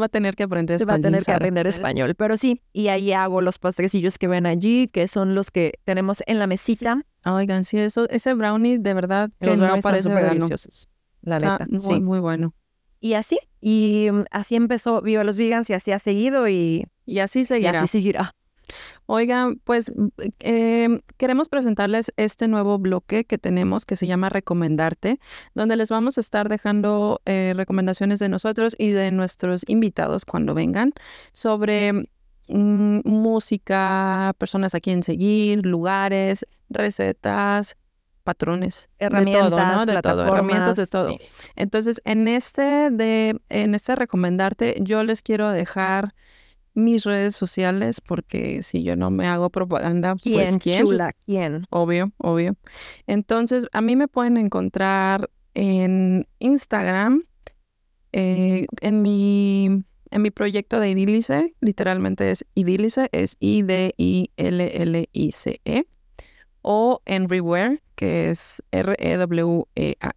Va 0.00 0.06
a 0.06 0.08
tener 0.08 0.34
que 0.36 0.44
aprender 0.44 0.78
se 0.78 0.84
va 0.84 0.92
a 0.92 0.96
español. 0.96 1.12
tener 1.12 1.24
que 1.24 1.32
aprender 1.32 1.66
español. 1.66 2.14
Pero 2.14 2.36
sí, 2.36 2.62
y 2.72 2.88
ahí 2.88 3.12
hago 3.12 3.40
los 3.40 3.58
postrecillos 3.58 4.18
que 4.18 4.28
ven 4.28 4.46
allí, 4.46 4.86
que 4.86 5.08
son 5.08 5.34
los 5.34 5.50
que 5.50 5.72
tenemos 5.84 6.22
en 6.26 6.38
la 6.38 6.46
mesita. 6.46 7.02
Oigan, 7.24 7.64
sí, 7.64 7.78
eso, 7.78 8.08
ese 8.08 8.34
brownie 8.34 8.78
de 8.78 8.94
verdad 8.94 9.30
que 9.40 9.46
Los 9.46 9.58
no 9.58 9.78
parece 9.80 10.08
deliciosos, 10.08 10.88
La 11.20 11.38
neta, 11.38 11.66
muy, 11.68 11.80
sí. 11.80 12.00
muy 12.00 12.20
bueno. 12.20 12.54
Y 13.00 13.12
así, 13.14 13.38
y 13.60 14.08
mm, 14.10 14.24
así 14.30 14.56
empezó 14.56 15.02
Viva 15.02 15.22
los 15.24 15.36
Vegans 15.38 15.68
y 15.70 15.72
así 15.72 15.92
ha 15.92 15.98
seguido 15.98 16.48
y, 16.48 16.86
Y 17.06 17.18
así 17.20 17.40
y 17.40 17.44
seguirá. 17.44 17.78
así 17.78 17.86
seguirá. 17.86 18.34
Oigan, 19.06 19.60
pues 19.64 19.90
eh, 20.40 21.00
queremos 21.16 21.48
presentarles 21.48 22.12
este 22.16 22.48
nuevo 22.48 22.78
bloque 22.78 23.24
que 23.24 23.38
tenemos 23.38 23.86
que 23.86 23.96
se 23.96 24.06
llama 24.06 24.28
Recomendarte, 24.28 25.18
donde 25.54 25.76
les 25.76 25.88
vamos 25.88 26.18
a 26.18 26.20
estar 26.20 26.48
dejando 26.48 27.20
eh, 27.24 27.54
recomendaciones 27.56 28.18
de 28.18 28.28
nosotros 28.28 28.76
y 28.78 28.90
de 28.90 29.10
nuestros 29.10 29.62
invitados 29.66 30.24
cuando 30.24 30.54
vengan 30.54 30.92
sobre 31.32 31.92
mm, 32.48 33.00
música, 33.04 34.34
personas 34.38 34.74
a 34.74 34.80
quien 34.80 35.02
seguir, 35.02 35.64
lugares, 35.64 36.46
recetas, 36.68 37.76
patrones, 38.28 38.90
de 38.98 39.08
todo, 39.08 39.16
Herramientas, 39.16 39.76
¿no? 39.76 39.86
De 39.86 40.02
todo, 40.02 40.26
herramientas 40.26 40.76
de 40.76 40.86
todo. 40.86 41.10
sí. 41.12 41.18
Entonces, 41.56 42.02
en 42.04 42.28
este 42.28 42.90
de 42.90 43.40
en 43.48 43.74
este 43.74 43.96
recomendarte, 43.96 44.76
yo 44.82 45.02
les 45.02 45.22
quiero 45.22 45.50
dejar 45.50 46.14
mis 46.78 47.04
redes 47.04 47.36
sociales 47.36 48.00
porque 48.00 48.62
si 48.62 48.82
yo 48.82 48.96
no 48.96 49.10
me 49.10 49.26
hago 49.26 49.50
propaganda, 49.50 50.16
¿Quién, 50.20 50.34
pues 50.34 50.58
quién, 50.58 50.84
chula? 50.84 51.12
¿Quién? 51.26 51.66
obvio, 51.70 52.12
obvio. 52.18 52.56
Entonces, 53.06 53.66
a 53.72 53.80
mí 53.80 53.96
me 53.96 54.08
pueden 54.08 54.36
encontrar 54.36 55.30
en 55.54 56.26
Instagram, 56.38 57.24
eh, 58.12 58.66
en 58.80 59.02
mi 59.02 59.84
en 60.10 60.22
mi 60.22 60.30
proyecto 60.30 60.80
de 60.80 60.90
Idílice, 60.90 61.54
literalmente 61.60 62.30
es 62.30 62.46
Idílice, 62.54 63.08
es 63.12 63.36
I 63.40 63.62
D 63.62 63.94
I 63.98 64.30
L 64.36 64.82
L 64.82 65.08
I 65.12 65.32
C 65.32 65.60
E 65.64 65.84
o 66.62 67.02
en 67.04 67.28
Reware, 67.28 67.82
que 67.94 68.30
es 68.30 68.62
R 68.70 68.94
E 68.98 69.18
E 69.74 69.96
A 70.00 70.12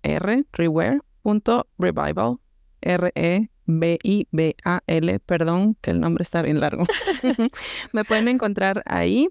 R, 3.68 3.74
reware.revival, 3.74 3.78
R 3.78 3.94
E 3.94 3.98
B 3.98 4.00
I 4.04 4.28
B 4.32 4.56
A 4.66 4.82
L, 4.88 5.20
perdón, 5.20 5.78
que 5.82 5.92
el 5.92 6.00
nombre 6.00 6.24
está 6.24 6.42
bien 6.42 6.60
largo. 6.60 6.86
Me 7.92 8.06
pueden 8.06 8.28
encontrar 8.28 8.84
ahí. 8.86 9.30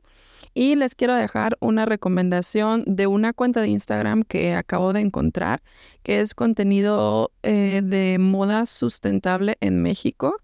Y 0.52 0.74
les 0.74 0.96
quiero 0.96 1.14
dejar 1.14 1.56
una 1.60 1.86
recomendación 1.86 2.82
de 2.86 3.06
una 3.06 3.32
cuenta 3.32 3.60
de 3.60 3.68
Instagram 3.68 4.24
que 4.24 4.56
acabo 4.56 4.92
de 4.92 5.00
encontrar, 5.00 5.62
que 6.02 6.20
es 6.20 6.34
contenido 6.34 7.30
eh, 7.44 7.82
de 7.84 8.18
moda 8.18 8.66
sustentable 8.66 9.58
en 9.60 9.80
México, 9.80 10.40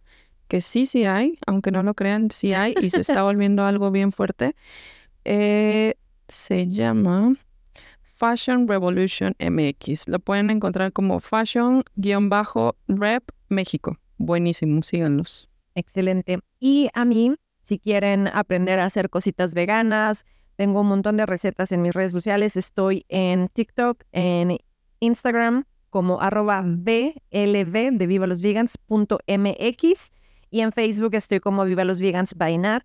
que 0.46 0.61
sí, 0.61 0.87
sí 0.87 1.07
hay, 1.07 1.38
aunque 1.46 1.72
no 1.72 1.83
lo 1.83 1.94
crean, 1.94 2.31
sí 2.31 2.55
hay 2.55 2.75
y 2.81 2.90
se 2.90 3.01
está 3.01 3.22
volviendo 3.25 3.64
algo 3.64 3.90
bien 3.90 4.12
fuerte. 4.12 4.55
Eh, 5.25 5.94
se 6.29 6.68
llama 6.68 7.35
Fashion 8.16 8.66
Revolution 8.66 9.35
MX. 9.38 10.09
Lo 10.09 10.18
pueden 10.20 10.50
encontrar 10.50 10.92
como 10.92 11.20
Fashion-Rep 11.20 13.24
México. 13.48 13.98
Buenísimo, 14.16 14.83
síganlos. 14.83 15.50
Excelente. 15.74 16.40
Y 16.59 16.88
a 16.94 17.05
mí, 17.05 17.35
si 17.62 17.79
quieren 17.79 18.29
aprender 18.29 18.79
a 18.79 18.87
hacer 18.87 19.11
cositas 19.11 19.52
veganas, 19.52 20.24
tengo 20.57 20.81
un 20.81 20.87
montón 20.87 21.18
de 21.18 21.26
recetas 21.26 21.72
en 21.72 21.83
mis 21.83 21.92
redes 21.92 22.12
sociales. 22.12 22.57
Estoy 22.57 23.05
en 23.09 23.48
TikTok, 23.48 24.02
en 24.12 24.57
Instagram 25.00 25.64
como 25.90 26.20
arroba 26.20 26.62
BLV 26.64 27.92
de 27.92 28.07
Viva 28.07 28.26
los 28.26 28.40
Vegans 28.40 28.79
punto 28.79 29.18
MX 29.26 30.11
y 30.50 30.61
en 30.61 30.72
Facebook 30.72 31.14
estoy 31.14 31.40
como 31.40 31.64
Viva 31.64 31.85
los 31.85 32.00
Vegans 32.00 32.35
by 32.35 32.59
Nat 32.59 32.85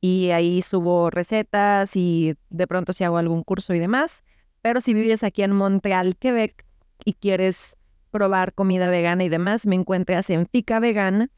y 0.00 0.30
ahí 0.30 0.62
subo 0.62 1.10
recetas 1.10 1.96
y 1.96 2.34
de 2.50 2.66
pronto 2.66 2.92
si 2.92 3.04
hago 3.04 3.18
algún 3.18 3.42
curso 3.42 3.74
y 3.74 3.78
demás. 3.78 4.22
Pero 4.68 4.82
si 4.82 4.92
vives 4.92 5.22
aquí 5.22 5.42
en 5.42 5.52
Montreal, 5.52 6.14
Quebec 6.14 6.66
y 7.02 7.14
quieres 7.14 7.74
probar 8.10 8.52
comida 8.52 8.90
vegana 8.90 9.24
y 9.24 9.30
demás, 9.30 9.66
me 9.66 9.76
encuentras 9.76 10.28
en 10.28 10.46
Fica 10.46 10.78
Vegana 10.78 11.30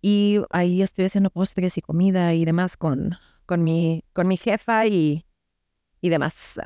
y 0.00 0.40
ahí 0.48 0.80
estoy 0.80 1.04
haciendo 1.04 1.28
postres 1.28 1.76
y 1.76 1.82
comida 1.82 2.32
y 2.32 2.46
demás 2.46 2.78
con, 2.78 3.18
con, 3.44 3.62
mi, 3.62 4.04
con 4.14 4.26
mi 4.26 4.38
jefa 4.38 4.86
y, 4.86 5.26
y 6.00 6.08
demás. 6.08 6.58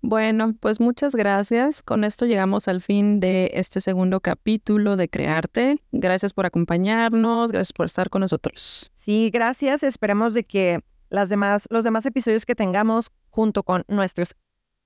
Bueno, 0.00 0.54
pues 0.60 0.78
muchas 0.78 1.16
gracias. 1.16 1.82
Con 1.82 2.04
esto 2.04 2.24
llegamos 2.24 2.68
al 2.68 2.80
fin 2.80 3.18
de 3.18 3.50
este 3.54 3.80
segundo 3.80 4.20
capítulo 4.20 4.96
de 4.96 5.08
Crearte. 5.08 5.82
Gracias 5.90 6.32
por 6.32 6.46
acompañarnos, 6.46 7.50
gracias 7.50 7.72
por 7.72 7.86
estar 7.86 8.10
con 8.10 8.20
nosotros. 8.20 8.92
Sí, 8.94 9.30
gracias. 9.32 9.82
Esperemos 9.82 10.34
de 10.34 10.44
que 10.44 10.84
las 11.10 11.30
demás, 11.30 11.66
los 11.68 11.82
demás 11.82 12.06
episodios 12.06 12.46
que 12.46 12.54
tengamos 12.54 13.10
junto 13.30 13.64
con 13.64 13.82
nuestros 13.88 14.36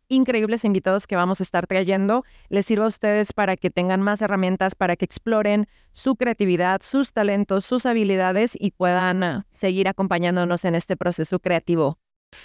increíbles 0.09 0.64
invitados 0.64 1.07
que 1.07 1.16
vamos 1.16 1.40
a 1.40 1.42
estar 1.42 1.66
trayendo 1.66 2.25
les 2.49 2.66
sirva 2.66 2.87
a 2.87 2.88
ustedes 2.88 3.33
para 3.33 3.57
que 3.57 3.71
tengan 3.71 4.03
más 4.03 4.23
herramientas, 4.23 4.75
para 4.75 4.97
que 4.97 5.05
exploren 5.05 5.68
su 5.92 6.16
creatividad, 6.16 6.81
sus 6.83 7.12
talentos, 7.12 7.64
sus 7.64 7.87
habilidades 7.87 8.53
y 8.59 8.71
puedan 8.73 9.23
ah, 9.23 9.47
seguir 9.51 9.88
acompañándonos 9.88 10.64
en 10.64 10.75
este 10.75 10.97
proceso 10.97 11.38
creativo. 11.38 11.99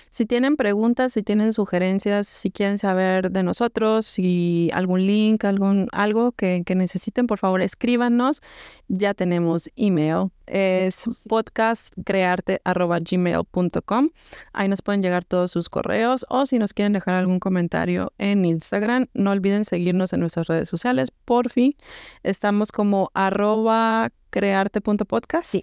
Si 0.10 0.26
tienen 0.26 0.58
preguntas, 0.58 1.14
si 1.14 1.24
tienen 1.24 1.54
sugerencias, 1.54 2.28
si 2.28 2.52
quieren 2.52 2.78
saber 2.78 3.32
de 3.32 3.42
nosotros, 3.42 4.06
si 4.06 4.70
algún 4.74 5.08
link, 5.08 5.44
algún, 5.44 5.88
algo 5.92 6.34
que, 6.34 6.62
que 6.66 6.76
necesiten, 6.76 7.26
por 7.28 7.40
favor 7.40 7.62
escríbanos. 7.62 8.42
Ya 8.88 9.16
tenemos 9.16 9.70
email, 9.76 10.30
es 10.46 11.06
podcastcrearte.gmail.com. 11.28 14.10
Ahí 14.54 14.68
nos 14.68 14.82
pueden 14.82 15.02
llegar 15.02 15.24
todos 15.26 15.52
sus 15.52 15.70
correos 15.70 16.26
o 16.30 16.46
si 16.46 16.60
nos 16.60 16.74
quieren 16.74 16.94
dejar 16.94 17.16
algún 17.16 17.40
comentario 17.40 18.14
en 18.18 18.46
Instagram, 18.46 19.08
no 19.14 19.32
olviden 19.32 19.66
seguirnos 19.66 20.14
en 20.14 20.20
nuestras 20.20 20.48
redes 20.48 20.70
sociales. 20.70 21.10
Por 21.26 21.50
fin, 21.50 21.76
estamos 22.22 22.72
como 22.72 23.10
arroba 23.14 24.12
crearte.podcast. 24.30 25.56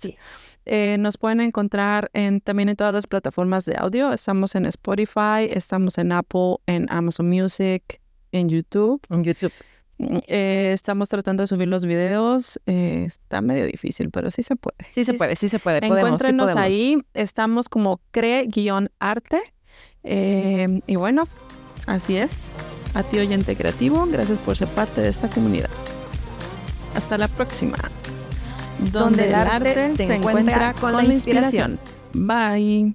Eh, 0.72 0.98
nos 0.98 1.18
pueden 1.18 1.40
encontrar 1.40 2.12
en, 2.14 2.40
también 2.40 2.68
en 2.68 2.76
todas 2.76 2.94
las 2.94 3.08
plataformas 3.08 3.64
de 3.64 3.74
audio. 3.76 4.12
Estamos 4.12 4.54
en 4.54 4.66
Spotify, 4.66 5.48
estamos 5.50 5.98
en 5.98 6.12
Apple, 6.12 6.58
en 6.66 6.86
Amazon 6.90 7.28
Music, 7.28 8.00
en 8.30 8.48
YouTube. 8.48 9.02
En 9.10 9.24
YouTube. 9.24 9.52
Mm, 9.98 10.18
eh, 10.28 10.70
estamos 10.72 11.08
tratando 11.08 11.42
de 11.42 11.48
subir 11.48 11.66
los 11.66 11.84
videos. 11.84 12.60
eh, 12.66 13.02
está 13.04 13.40
medio 13.40 13.66
difícil, 13.66 14.10
pero 14.10 14.30
sí 14.30 14.44
se 14.44 14.54
puede. 14.54 14.76
Sí 14.90 15.04
se 15.04 15.14
puede, 15.14 15.34
sí 15.34 15.48
se 15.48 15.58
puede. 15.58 15.80
Podemos, 15.80 15.98
Encuéntrenos 15.98 16.54
ahí. 16.54 17.02
Estamos 17.14 17.68
como 17.68 18.00
cre-arte. 18.12 19.40
Eh, 20.04 20.80
y 20.86 20.94
bueno, 20.94 21.24
así 21.86 22.16
es. 22.16 22.52
A 22.94 23.02
ti, 23.02 23.18
oyente 23.18 23.56
creativo, 23.56 24.06
gracias 24.06 24.38
por 24.38 24.56
ser 24.56 24.68
parte 24.68 25.00
de 25.00 25.08
esta 25.08 25.28
comunidad. 25.28 25.70
Hasta 26.94 27.18
la 27.18 27.26
próxima. 27.26 27.76
Donde, 28.92 29.28
el 29.28 29.34
arte, 29.34 29.96
se 29.96 30.14
encuentra 30.14 30.74
con 30.74 30.92
la 30.92 31.04
inspiración. 31.04 31.78
Bye. 32.12 32.94